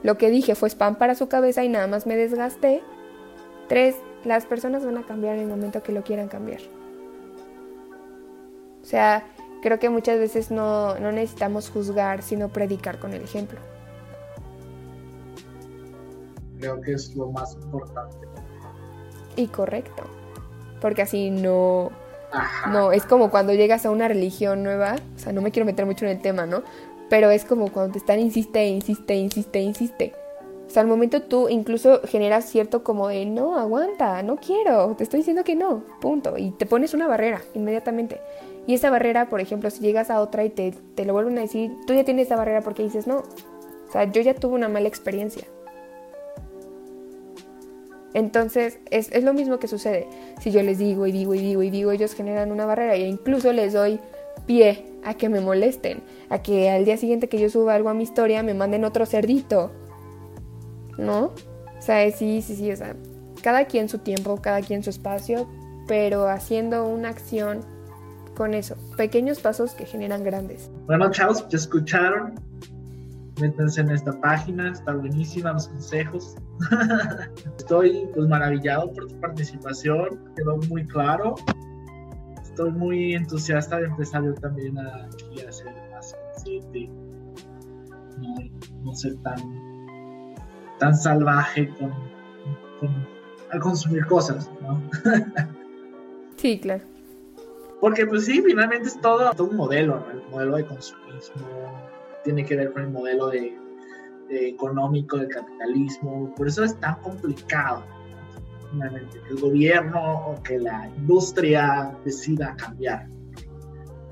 [0.02, 2.82] lo que dije fue spam para su cabeza y nada más me desgasté.
[3.68, 6.60] Tres, las personas van a cambiar en el momento que lo quieran cambiar.
[8.82, 9.26] O sea,
[9.62, 13.58] creo que muchas veces no, no necesitamos juzgar, sino predicar con el ejemplo.
[16.58, 18.16] Creo que es lo más importante.
[19.36, 20.04] Y correcto.
[20.80, 21.90] Porque así no...
[22.70, 25.86] No, es como cuando llegas a una religión nueva, o sea, no me quiero meter
[25.86, 26.62] mucho en el tema, ¿no?
[27.08, 30.14] Pero es como cuando te están insiste, insiste, insiste, insiste.
[30.66, 35.04] O sea, al momento tú incluso generas cierto como de, no, aguanta, no quiero, te
[35.04, 36.36] estoy diciendo que no, punto.
[36.36, 38.20] Y te pones una barrera inmediatamente.
[38.66, 41.40] Y esa barrera, por ejemplo, si llegas a otra y te, te lo vuelven a
[41.40, 43.18] decir, tú ya tienes esa barrera porque dices, no.
[43.18, 45.44] O sea, yo ya tuve una mala experiencia.
[48.12, 50.06] Entonces, es, es, lo mismo que sucede.
[50.40, 53.06] Si yo les digo y digo y digo y digo, ellos generan una barrera e
[53.06, 54.00] incluso les doy
[54.48, 57.94] pie a que me molesten, a que al día siguiente que yo suba algo a
[57.94, 59.70] mi historia me manden otro cerdito.
[60.96, 61.26] ¿No?
[61.26, 62.96] O sea, sí, sí, sí, o sea,
[63.42, 65.48] cada quien su tiempo, cada quien su espacio,
[65.86, 67.60] pero haciendo una acción
[68.36, 70.70] con eso, pequeños pasos que generan grandes.
[70.86, 72.34] Bueno, chavos, ya escucharon.
[73.40, 76.34] Métanse en esta página, está buenísima los consejos.
[77.58, 81.36] Estoy pues maravillado por tu participación, quedó muy claro.
[82.58, 86.90] Estoy muy entusiasta de empezar yo también a, aquí a ser más consciente,
[88.18, 88.34] no,
[88.82, 90.34] no ser tan,
[90.80, 91.92] tan salvaje con,
[92.80, 93.06] con,
[93.52, 94.82] al consumir cosas, ¿no?
[96.36, 96.82] sí, claro.
[97.80, 100.10] Porque pues sí, finalmente es todo, todo un modelo, ¿no?
[100.10, 101.46] el modelo de consumismo
[102.24, 103.56] tiene que ver con el modelo de,
[104.28, 107.84] de económico del capitalismo, por eso es tan complicado
[108.70, 113.06] finalmente que el gobierno o que la industria decida cambiar.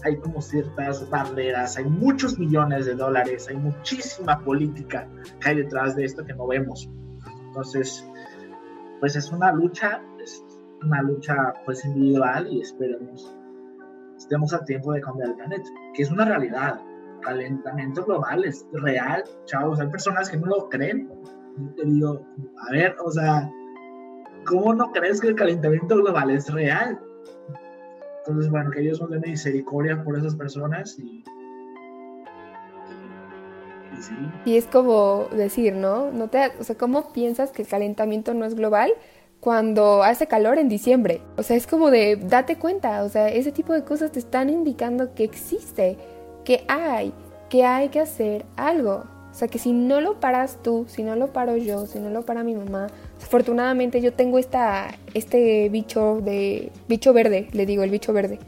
[0.05, 5.09] Hay como ciertas barreras, hay muchos millones de dólares, hay muchísima política
[5.41, 6.89] que hay detrás de esto que no vemos.
[7.47, 8.07] Entonces,
[9.01, 10.45] pues es una lucha, es
[10.83, 13.35] una lucha pues individual y esperemos
[14.17, 16.81] estemos a tiempo de cambiar el planeta, que es una realidad.
[17.23, 19.81] Calentamiento global es real, chavos.
[19.81, 21.11] Hay personas que no lo creen.
[21.57, 22.27] Yo te digo,
[22.69, 23.51] a ver, o sea,
[24.47, 26.99] ¿cómo no crees que el calentamiento global es real?
[28.19, 31.23] Entonces, bueno, que Dios dé misericordia por esas personas y,
[33.97, 34.15] y, sí.
[34.45, 36.11] y es como decir, ¿no?
[36.11, 38.93] no te, o sea, ¿cómo piensas que el calentamiento no es global?
[39.41, 41.21] cuando hace calor en diciembre.
[41.37, 44.51] O sea, es como de, date cuenta, o sea, ese tipo de cosas te están
[44.51, 45.97] indicando que existe,
[46.45, 47.13] que hay,
[47.49, 49.05] que hay que hacer algo.
[49.37, 52.09] O sea, que si no lo paras tú, si no lo paro yo, si no
[52.09, 52.87] lo para mi mamá,
[53.23, 58.39] afortunadamente yo tengo esta, este bicho de, bicho verde, le digo el bicho verde,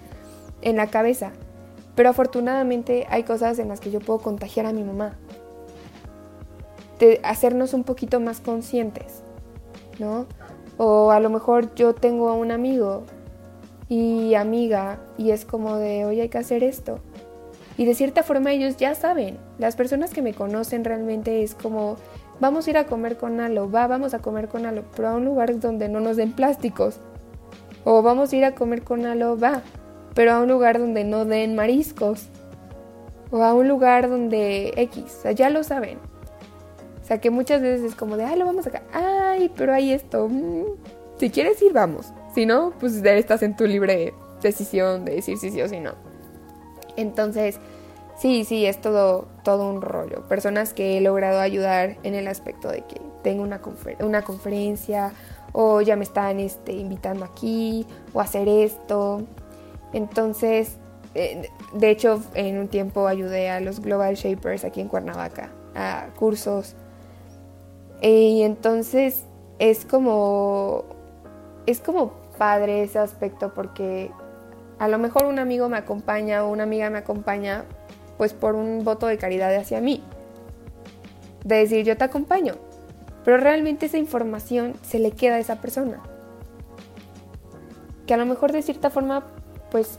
[0.63, 1.33] en la cabeza.
[1.95, 5.19] Pero afortunadamente hay cosas en las que yo puedo contagiar a mi mamá.
[6.99, 9.23] De hacernos un poquito más conscientes,
[9.99, 10.25] ¿no?
[10.79, 13.03] O a lo mejor yo tengo a un amigo
[13.91, 16.99] y amiga y es como de, oye, hay que hacer esto.
[17.79, 19.39] Y de cierta forma ellos ya saben.
[19.59, 21.97] Las personas que me conocen realmente es como,
[22.41, 25.15] vamos a ir a comer con Alo, va, vamos a comer con Alo, pero a
[25.15, 26.99] un lugar donde no nos den plásticos.
[27.85, 29.63] O vamos a ir a comer con Alo, va,
[30.15, 32.27] pero a un lugar donde no den mariscos.
[33.31, 35.99] O a un lugar donde X, o sea, ya lo saben.
[37.01, 39.93] O sea, que muchas veces es como de, ay, lo vamos acá, ay, pero hay
[39.93, 40.29] esto.
[40.29, 40.65] Mm,
[41.17, 42.13] si quieres ir, vamos.
[42.35, 46.08] Si no, pues estás en tu libre decisión de decir si sí o si no.
[46.99, 47.59] Entonces,
[48.19, 50.27] sí, sí, es todo, todo un rollo.
[50.29, 53.61] Personas que he logrado ayudar en el aspecto de que tengo una,
[54.01, 55.13] una conferencia
[55.53, 59.23] o ya me están este, invitando aquí o hacer esto.
[59.93, 60.77] Entonces,
[61.15, 66.09] eh, de hecho, en un tiempo ayudé a los Global Shapers aquí en Cuernavaca a
[66.19, 66.75] cursos
[68.01, 69.25] y entonces
[69.59, 70.85] es como,
[71.67, 74.11] es como padre ese aspecto porque
[74.79, 77.65] a lo mejor un amigo me acompaña o una amiga me acompaña
[78.17, 80.03] pues por un voto de caridad hacia mí.
[81.45, 82.55] De decir yo te acompaño.
[83.25, 86.01] Pero realmente esa información se le queda a esa persona.
[88.07, 89.25] Que a lo mejor de cierta forma
[89.71, 89.99] pues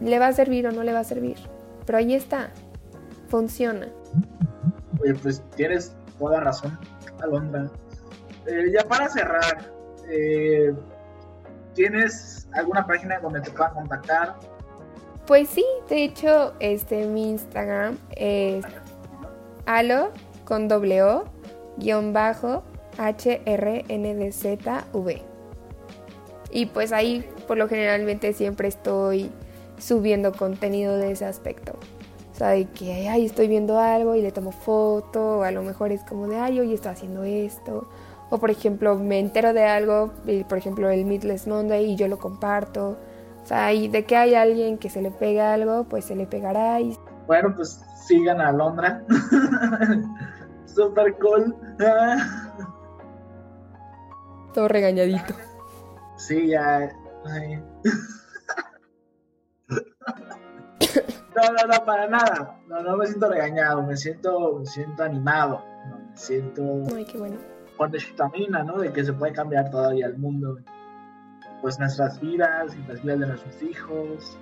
[0.00, 1.36] le va a servir o no le va a servir.
[1.84, 2.50] Pero ahí está.
[3.28, 3.88] Funciona.
[5.00, 6.78] Oye, pues tienes toda razón.
[7.22, 7.70] Alondra.
[8.46, 9.72] Eh, ya para cerrar,
[10.08, 10.72] eh,
[11.76, 14.34] ¿tienes alguna página donde te puedan contactar?
[15.26, 18.64] Pues sí, de hecho, este, mi Instagram es
[19.66, 20.10] alo
[20.44, 21.24] con doble o
[21.76, 22.64] guion bajo
[22.98, 24.56] HRNDZV.
[26.50, 29.30] Y pues ahí por lo generalmente siempre estoy
[29.78, 31.78] subiendo contenido de ese aspecto.
[32.32, 35.62] O sea, de que, ay, estoy viendo algo y le tomo foto, o a lo
[35.62, 37.88] mejor es como de, ay, hoy estoy haciendo esto.
[38.30, 40.12] O por ejemplo, me entero de algo,
[40.48, 42.96] por ejemplo, el Meatless Monday y yo lo comparto.
[43.42, 46.26] O sea, y de que hay alguien que se le pega algo, pues se le
[46.26, 46.80] pegará.
[46.80, 46.98] Y...
[47.28, 49.04] Bueno, pues sigan a Londra.
[50.66, 51.54] Super cool.
[54.54, 55.34] Todo regañadito.
[56.16, 56.90] Sí, ya.
[59.68, 62.58] No, no, no, para nada.
[62.66, 65.62] No, no me siento regañado, me siento, me siento animado.
[66.10, 66.62] Me siento.
[66.94, 67.36] Ay, qué bueno.
[67.76, 68.78] Con vitamina, ¿no?
[68.78, 70.58] De que se puede cambiar todavía el mundo.
[71.62, 74.38] Pues nuestras vidas y las vidas de nuestros hijos.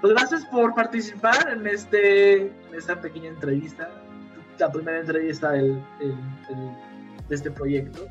[0.00, 3.90] Pues gracias por participar en, este, en esta pequeña entrevista,
[4.58, 5.82] la primera entrevista del,
[7.28, 8.06] de este proyecto.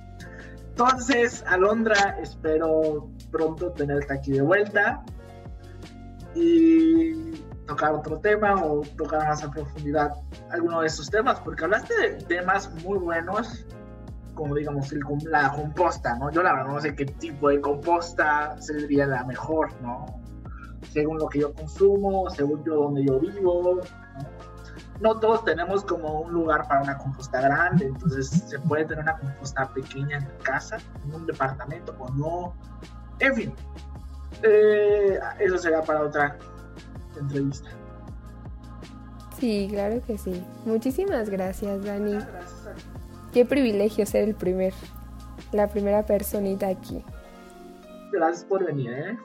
[0.69, 5.03] Entonces, Alondra, espero pronto tenerte aquí de vuelta
[6.35, 7.33] y
[7.67, 10.11] tocar otro tema o tocar más a profundidad
[10.49, 13.65] alguno de esos temas, porque hablaste de temas muy buenos,
[14.33, 16.31] como digamos el, la composta, ¿no?
[16.31, 20.05] Yo la verdad no sé qué tipo de composta sería la mejor, ¿no?
[20.91, 23.81] Según lo que yo consumo, según yo donde yo vivo,
[25.01, 25.19] ¿no?
[25.19, 29.67] todos tenemos como un lugar para una composta grande, entonces se puede tener una composta
[29.73, 32.53] pequeña en casa, en un departamento o no.
[33.19, 33.53] En fin,
[34.43, 36.37] eh, eso será para otra
[37.19, 37.69] entrevista.
[39.39, 40.43] Sí, claro que sí.
[40.65, 42.17] Muchísimas gracias, Dani.
[43.33, 44.73] Qué privilegio ser el primer,
[45.51, 47.03] la primera personita aquí.
[48.11, 49.17] Gracias por venir, ¿eh?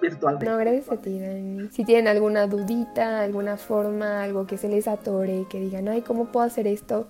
[0.00, 0.50] Virtualmente.
[0.50, 1.68] No, gracias a ti, Dani.
[1.70, 6.26] Si tienen alguna dudita, alguna forma, algo que se les atore, que digan, ay, ¿cómo
[6.26, 7.06] puedo hacer esto?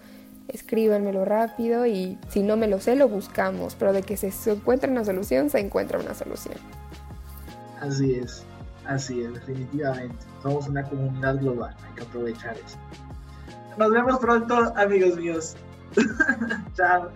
[0.48, 3.76] Escríbanmelo rápido y si no me lo sé, lo buscamos.
[3.76, 6.56] Pero de que se encuentre una solución, se encuentra una solución.
[7.80, 8.44] Así es,
[8.86, 10.16] así es, definitivamente.
[10.42, 12.78] Somos una comunidad global, hay que aprovechar eso.
[13.78, 15.56] Nos vemos pronto, amigos míos.
[16.74, 17.10] Chao.